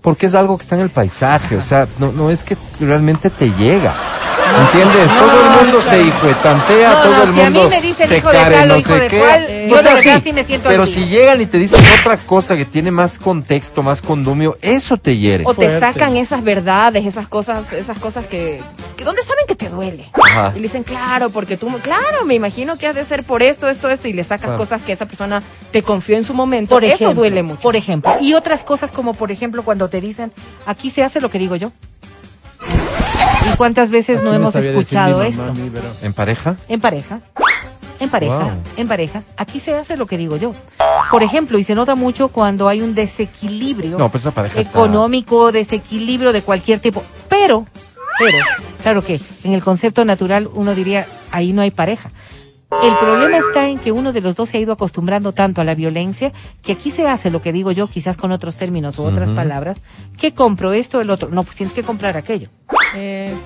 porque 0.02 0.28
es 0.28 0.36
algo 0.36 0.58
que 0.58 0.64
está 0.64 0.76
en 0.76 0.82
el 0.82 0.90
paisaje. 0.90 1.58
O 1.58 1.62
sea, 1.62 1.88
no, 2.00 2.12
no 2.12 2.30
es 2.30 2.44
que 2.44 2.58
realmente 2.80 3.30
te 3.30 3.50
llega. 3.52 3.94
¿Entiendes? 4.46 5.08
No, 5.08 5.20
todo 5.20 5.42
el 5.42 5.50
mundo 5.50 5.80
claro. 5.80 5.90
se 5.90 6.02
hijuetantea, 6.08 6.90
No, 6.94 7.02
todo 7.02 7.12
no, 7.12 7.24
el 7.24 7.34
si 7.34 7.42
a 7.42 7.50
mí 7.50 7.54
mundo 7.58 7.70
me 7.70 7.82
dicen 7.82 8.08
se 8.08 8.18
hijo 8.18 8.28
de 8.30 8.34
care, 8.38 8.56
tal 8.56 8.64
o 8.72 8.74
no 8.74 8.80
hijo 8.80 8.88
sé 8.94 9.00
de 9.00 9.08
qué. 9.08 9.18
cual, 9.20 9.48
yo 9.70 9.78
sea, 9.78 9.90
de 9.90 9.96
verdad 9.96 10.16
sí, 10.18 10.22
sí 10.24 10.34
me 10.34 10.44
siento 10.46 10.70
pero 10.70 10.84
así. 10.84 10.94
si 10.94 11.06
llegan 11.08 11.42
y 11.42 11.46
te 11.46 11.58
dicen 11.58 11.80
otra 12.00 12.18
cosa 12.18 12.56
que 12.56 12.66
tiene 12.66 12.92
más 12.92 13.18
contexto, 13.18 13.84
más 13.84 14.02
condumio, 14.02 14.58
eso 14.62 14.98
te 14.98 15.18
hiere. 15.18 15.44
O 15.48 15.54
te 15.54 15.80
sacan 15.80 16.16
esas 16.18 16.44
verdades, 16.44 17.06
esas 17.06 17.28
cosas, 17.28 17.74
esas 17.74 17.98
cosas 18.00 18.26
que, 18.28 18.62
que 18.96 19.04
¿dónde 19.04 19.22
saben 19.24 19.46
que 19.48 19.56
te 19.56 19.70
duele? 19.70 20.10
Ajá. 20.14 20.52
Y 20.56 20.60
le 20.60 20.64
dicen, 20.64 20.84
claro, 20.84 21.30
porque 21.32 21.58
tú, 21.58 21.68
claro, 21.82 22.26
me 22.26 22.36
imagino 22.36 22.78
que 22.78 22.88
has 22.88 22.96
de 22.96 23.04
ser 23.04 23.24
por 23.24 23.42
esto, 23.42 23.68
esto, 23.68 23.90
esto, 23.90 24.08
y 24.08 24.14
le 24.14 24.24
sacas 24.24 24.46
Claro. 24.46 24.58
cosas 24.58 24.82
que 24.84 24.92
esa 24.92 25.06
persona 25.08 25.42
te 25.72 25.82
confió 25.82 26.16
en 26.18 26.24
su 26.24 26.34
momento. 26.36 26.76
Por 26.76 26.84
Eso 26.84 26.94
ejemplo, 26.96 27.16
duele 27.16 27.42
mucho. 27.42 27.62
Por 27.62 27.76
ejemplo, 27.76 28.12
y 28.22 28.34
otras 28.36 28.64
cosas 28.64 28.92
como 28.92 29.14
por 29.16 29.32
ejemplo 29.32 29.64
cuando 29.64 29.90
te 29.90 30.00
dicen, 30.02 30.32
aquí 30.68 30.92
se 30.92 31.04
hace 31.04 31.20
lo 31.20 31.30
que 31.32 31.40
digo 31.40 31.56
yo. 31.56 31.72
¿Y 33.52 33.56
cuántas 33.58 33.90
veces 33.90 34.18
Así 34.18 34.26
no 34.26 34.34
hemos 34.34 34.56
escuchado 34.56 35.22
esto? 35.24 35.42
mamá 35.42 35.54
mí. 35.54 35.72
¿En 36.02 36.14
pareja? 36.14 36.56
En 36.68 36.82
pareja. 36.82 37.20
En 38.00 38.10
pareja, 38.10 38.38
Wow. 38.40 38.52
en 38.76 38.88
pareja. 38.90 39.24
Aquí 39.38 39.60
se 39.62 39.74
hace 39.74 39.96
lo 39.96 40.06
que 40.06 40.18
digo 40.18 40.36
yo. 40.36 40.54
Por 41.10 41.24
ejemplo, 41.24 41.58
y 41.58 41.64
se 41.64 41.76
nota 41.76 41.96
mucho 41.96 42.28
cuando 42.28 42.68
hay 42.68 42.82
un 42.82 42.94
desequilibrio 42.94 43.98
No, 43.98 44.10
pues 44.12 44.26
está- 44.26 44.46
económico, 44.60 45.52
desequilibrio 45.54 46.34
de 46.34 46.42
cualquier 46.42 46.80
tipo. 46.80 47.04
Pero, 47.30 47.66
pero, 48.20 48.38
claro 48.84 49.02
que 49.02 49.22
en 49.46 49.54
el 49.54 49.64
concepto 49.64 50.04
natural 50.04 50.50
uno 50.54 50.76
diría, 50.76 51.06
ahí 51.32 51.54
no 51.54 51.62
hay 51.62 51.72
pareja. 51.72 52.12
El 52.72 52.96
problema 52.98 53.38
está 53.38 53.68
en 53.70 53.80
que 53.80 53.92
uno 53.92 54.12
de 54.12 54.22
los 54.22 54.36
dos 54.36 54.50
se 54.50 54.58
ha 54.58 54.60
ido 54.60 54.74
acostumbrando 54.74 55.32
tanto 55.32 55.62
a 55.62 55.64
la 55.64 55.76
violencia 55.76 56.34
que 56.62 56.74
aquí 56.74 56.92
se 56.92 57.08
hace 57.08 57.30
lo 57.30 57.42
que 57.42 57.54
digo 57.54 57.72
yo, 57.72 57.88
quizás 57.88 58.18
con 58.18 58.32
otros 58.32 58.56
términos 58.56 58.98
u 59.00 59.04
otras 59.04 59.32
palabras, 59.32 59.78
que 60.20 60.34
compro 60.34 60.74
esto, 60.74 61.00
el 61.00 61.10
otro. 61.10 61.30
No, 61.30 61.44
pues 61.44 61.56
tienes 61.56 61.74
que 61.74 61.84
comprar 61.84 62.18
aquello. 62.18 62.50
Es- 62.96 63.44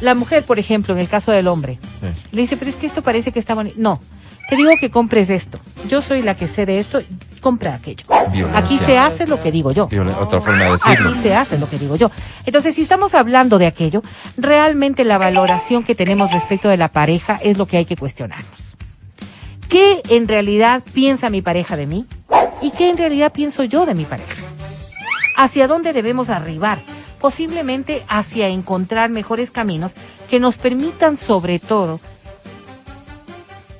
La 0.00 0.14
mujer, 0.14 0.42
por 0.44 0.58
ejemplo, 0.58 0.92
en 0.94 1.00
el 1.00 1.08
caso 1.08 1.30
del 1.32 1.46
hombre, 1.48 1.78
Sí. 2.00 2.06
le 2.32 2.40
dice, 2.42 2.56
pero 2.56 2.68
es 2.70 2.76
que 2.76 2.86
esto 2.86 3.02
parece 3.02 3.30
que 3.30 3.38
está 3.38 3.54
bonito. 3.54 3.76
No, 3.78 4.00
te 4.48 4.56
digo 4.56 4.70
que 4.80 4.90
compres 4.90 5.30
esto. 5.30 5.58
Yo 5.88 6.02
soy 6.02 6.22
la 6.22 6.36
que 6.36 6.46
sé 6.48 6.66
de 6.66 6.78
esto, 6.78 7.00
compra 7.40 7.74
aquello. 7.74 8.04
Violencia. 8.30 8.58
Aquí 8.58 8.78
se 8.78 8.98
hace 8.98 9.26
lo 9.26 9.40
que 9.42 9.50
digo 9.50 9.72
yo. 9.72 9.88
Violen- 9.88 10.14
Otra 10.20 10.40
forma 10.40 10.64
de 10.64 10.72
decirlo. 10.72 11.10
Aquí 11.10 11.18
se 11.22 11.34
hace 11.34 11.58
lo 11.58 11.68
que 11.68 11.78
digo 11.78 11.96
yo. 11.96 12.10
Entonces, 12.46 12.74
si 12.74 12.82
estamos 12.82 13.14
hablando 13.14 13.58
de 13.58 13.66
aquello, 13.66 14.02
realmente 14.36 15.04
la 15.04 15.18
valoración 15.18 15.82
que 15.84 15.94
tenemos 15.94 16.30
respecto 16.32 16.68
de 16.68 16.76
la 16.76 16.88
pareja 16.88 17.38
es 17.42 17.58
lo 17.58 17.66
que 17.66 17.78
hay 17.78 17.84
que 17.84 17.96
cuestionarnos. 17.96 18.46
¿Qué 19.68 20.02
en 20.10 20.28
realidad 20.28 20.82
piensa 20.92 21.30
mi 21.30 21.40
pareja 21.40 21.76
de 21.76 21.86
mí? 21.86 22.06
¿Y 22.60 22.70
qué 22.72 22.90
en 22.90 22.98
realidad 22.98 23.32
pienso 23.32 23.64
yo 23.64 23.86
de 23.86 23.94
mi 23.94 24.04
pareja? 24.04 24.34
¿Hacia 25.36 25.66
dónde 25.66 25.92
debemos 25.92 26.28
arribar? 26.28 26.78
Posiblemente 27.20 28.02
hacia 28.08 28.48
encontrar 28.48 29.08
mejores 29.10 29.50
caminos 29.50 29.92
que 30.28 30.40
nos 30.40 30.56
permitan 30.56 31.16
sobre 31.16 31.58
todo 31.58 32.00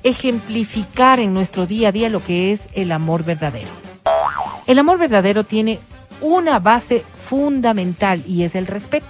ejemplificar 0.03 1.19
en 1.19 1.33
nuestro 1.33 1.65
día 1.65 1.89
a 1.89 1.91
día 1.91 2.09
lo 2.09 2.23
que 2.23 2.51
es 2.51 2.61
el 2.73 2.91
amor 2.91 3.23
verdadero. 3.23 3.69
El 4.67 4.79
amor 4.79 4.97
verdadero 4.97 5.43
tiene 5.43 5.79
una 6.21 6.59
base 6.59 7.03
fundamental 7.29 8.23
y 8.27 8.43
es 8.43 8.55
el 8.55 8.67
respeto. 8.67 9.07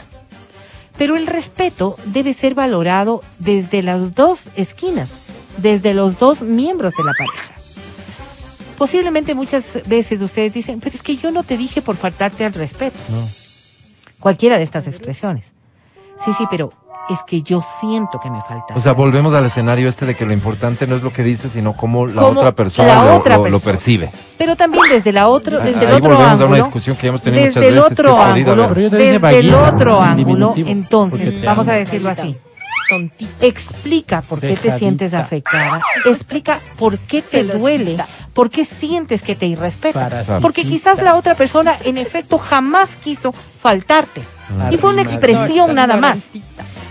Pero 0.98 1.16
el 1.16 1.28
respeto 1.28 1.96
debe 2.06 2.34
ser 2.34 2.54
valorado 2.54 3.22
desde 3.40 3.82
las 3.82 4.16
dos 4.16 4.50
esquinas, 4.56 5.10
desde 5.58 5.94
los 5.94 6.20
dos 6.20 6.42
miembros 6.42 6.94
de 6.94 7.04
la 7.04 7.14
pareja. 7.14 7.54
Posiblemente 8.78 9.34
muchas 9.36 9.88
veces 9.88 10.22
ustedes 10.22 10.54
dicen, 10.54 10.80
pero 10.80 10.96
es 10.96 11.02
que 11.02 11.16
yo 11.16 11.32
no 11.32 11.44
te 11.44 11.58
dije 11.58 11.82
por 11.82 11.96
faltarte 11.96 12.46
al 12.46 12.54
respeto. 12.54 12.98
No. 13.10 13.28
Cualquiera 14.20 14.58
de 14.58 14.64
estas 14.64 14.88
expresiones. 14.88 15.54
Sí, 16.24 16.32
sí, 16.38 16.46
pero 16.50 16.74
es 17.10 17.20
que 17.28 17.42
yo 17.42 17.62
siento 17.82 18.20
que 18.20 18.30
me 18.30 18.40
falta. 18.42 18.74
O 18.76 18.80
sea, 18.82 18.94
volvemos 18.94 19.34
al 19.34 19.46
escenario 19.46 19.90
este 19.90 20.06
de 20.06 20.16
que 20.16 20.26
lo 20.26 20.34
importante 20.34 20.88
no 20.88 20.96
es 20.96 21.04
lo 21.04 21.12
que 21.12 21.24
dices, 21.24 21.52
sino 21.52 21.74
cómo 21.74 22.08
la 22.08 22.22
Cómo 22.22 22.40
otra 22.40 22.52
persona, 22.54 22.96
la 22.96 23.06
lo, 23.06 23.16
otra 23.18 23.38
lo- 23.38 23.44
lo 23.50 23.60
persona. 23.60 23.72
percibe. 23.74 24.10
Pero 24.38 24.56
también 24.56 24.84
desde 24.90 25.12
la 25.12 25.28
otro, 25.28 25.60
desde 25.60 25.80
ahí 25.80 25.86
el 25.86 25.92
otro 25.94 26.10
volvemos 26.10 26.28
a 26.28 26.32
ángulo. 26.32 26.48
una 26.48 26.58
discusión 26.58 26.96
que 26.96 27.04
ya 27.04 27.10
hemos 27.10 27.22
tenido 27.22 27.44
desde 27.46 27.60
muchas 27.60 27.70
el 27.70 27.76
veces, 27.76 27.92
otro 28.00 28.22
ángulo, 28.22 28.68
desde 28.90 29.40
el 29.40 29.54
otro 29.54 30.02
ángulo, 30.02 30.54
entonces, 30.58 31.44
vamos 31.44 31.68
a 31.68 31.74
decirlo 31.74 32.10
así. 32.10 32.38
Tontita. 32.90 33.46
Explica 33.46 34.22
por 34.22 34.42
qué 34.42 34.58
te 34.58 34.78
sientes 34.78 35.14
afectada. 35.14 35.82
Explica 36.06 36.60
por 36.78 36.98
qué 36.98 37.22
te 37.22 37.38
Celosita. 37.38 37.58
duele. 37.58 37.98
¿Por 38.34 38.50
qué 38.50 38.66
sientes 38.66 39.22
que 39.22 39.36
te 39.36 39.46
irrespeta? 39.46 40.02
Parasitita. 40.10 40.40
Porque 40.42 40.66
quizás 40.66 41.02
la 41.02 41.16
otra 41.16 41.34
persona, 41.36 41.78
en 41.86 41.98
efecto, 41.98 42.38
jamás 42.38 42.90
quiso 43.02 43.32
faltarte. 43.32 44.22
Y 44.70 44.78
fue 44.78 44.90
una 44.90 45.02
expresión 45.02 45.74
nada 45.74 45.96
más. 45.96 46.18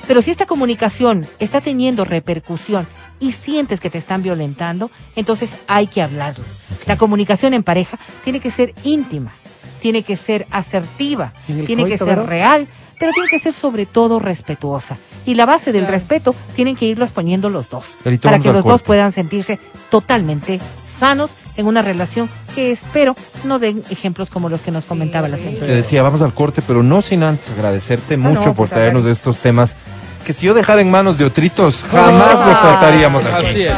Pero 0.06 0.22
si 0.22 0.30
esta 0.30 0.46
comunicación 0.46 1.26
está 1.38 1.60
teniendo 1.60 2.04
repercusión 2.04 2.86
y 3.20 3.32
sientes 3.32 3.80
que 3.80 3.90
te 3.90 3.98
están 3.98 4.22
violentando, 4.22 4.90
entonces 5.16 5.50
hay 5.68 5.86
que 5.86 6.02
hablarlo. 6.02 6.44
La 6.86 6.96
comunicación 6.96 7.54
en 7.54 7.62
pareja 7.62 7.98
tiene 8.24 8.40
que 8.40 8.50
ser 8.50 8.74
íntima, 8.82 9.32
tiene 9.80 10.02
que 10.02 10.16
ser 10.16 10.46
asertiva, 10.50 11.32
¿En 11.48 11.60
el 11.60 11.66
tiene 11.66 11.86
que 11.86 11.98
ser 11.98 12.26
real, 12.26 12.68
pero 12.98 13.12
tiene 13.12 13.28
que 13.28 13.38
ser 13.38 13.52
sobre 13.52 13.86
todo 13.86 14.18
respetuosa. 14.18 14.96
Y 15.24 15.34
la 15.34 15.46
base 15.46 15.72
del 15.72 15.86
respeto 15.86 16.34
tienen 16.56 16.76
que 16.76 16.86
irlos 16.86 17.10
poniendo 17.10 17.48
los 17.48 17.70
dos, 17.70 17.92
para 18.20 18.40
que 18.40 18.52
los 18.52 18.64
dos 18.64 18.82
puedan 18.82 19.12
sentirse 19.12 19.60
totalmente 19.90 20.60
sanos 20.98 21.32
en 21.56 21.66
una 21.66 21.82
relación 21.82 22.28
que 22.54 22.70
espero 22.70 23.16
no 23.44 23.58
den 23.58 23.82
ejemplos 23.90 24.30
como 24.30 24.48
los 24.48 24.60
que 24.60 24.70
nos 24.70 24.84
comentaba 24.84 25.28
la 25.28 25.36
señora. 25.36 25.66
Te 25.66 25.74
decía, 25.74 26.02
vamos 26.02 26.22
al 26.22 26.34
corte, 26.34 26.62
pero 26.66 26.82
no 26.82 27.02
sin 27.02 27.22
antes 27.22 27.50
agradecerte 27.50 28.16
mucho 28.16 28.40
no, 28.40 28.44
por 28.46 28.68
pues, 28.68 28.70
traernos 28.70 29.04
estos 29.06 29.38
temas 29.38 29.76
que 30.24 30.32
si 30.32 30.46
yo 30.46 30.54
dejara 30.54 30.80
en 30.80 30.90
manos 30.90 31.18
de 31.18 31.24
otritos, 31.24 31.82
jamás 31.90 32.38
los 32.38 32.60
trataríamos 32.60 33.24
aquí. 33.24 33.46
Así 33.46 33.62
es. 33.62 33.72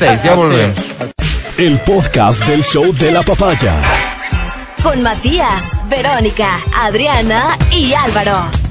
11.6, 0.00 0.22
ya 0.22 0.34
volvemos. 0.34 0.78
El 1.56 1.80
podcast 1.80 2.44
del 2.46 2.62
show 2.62 2.92
de 2.92 3.10
la 3.10 3.22
papaya. 3.22 3.74
Con 4.82 5.02
Matías, 5.02 5.78
Verónica, 5.88 6.60
Adriana 6.74 7.58
y 7.70 7.92
Álvaro. 7.92 8.69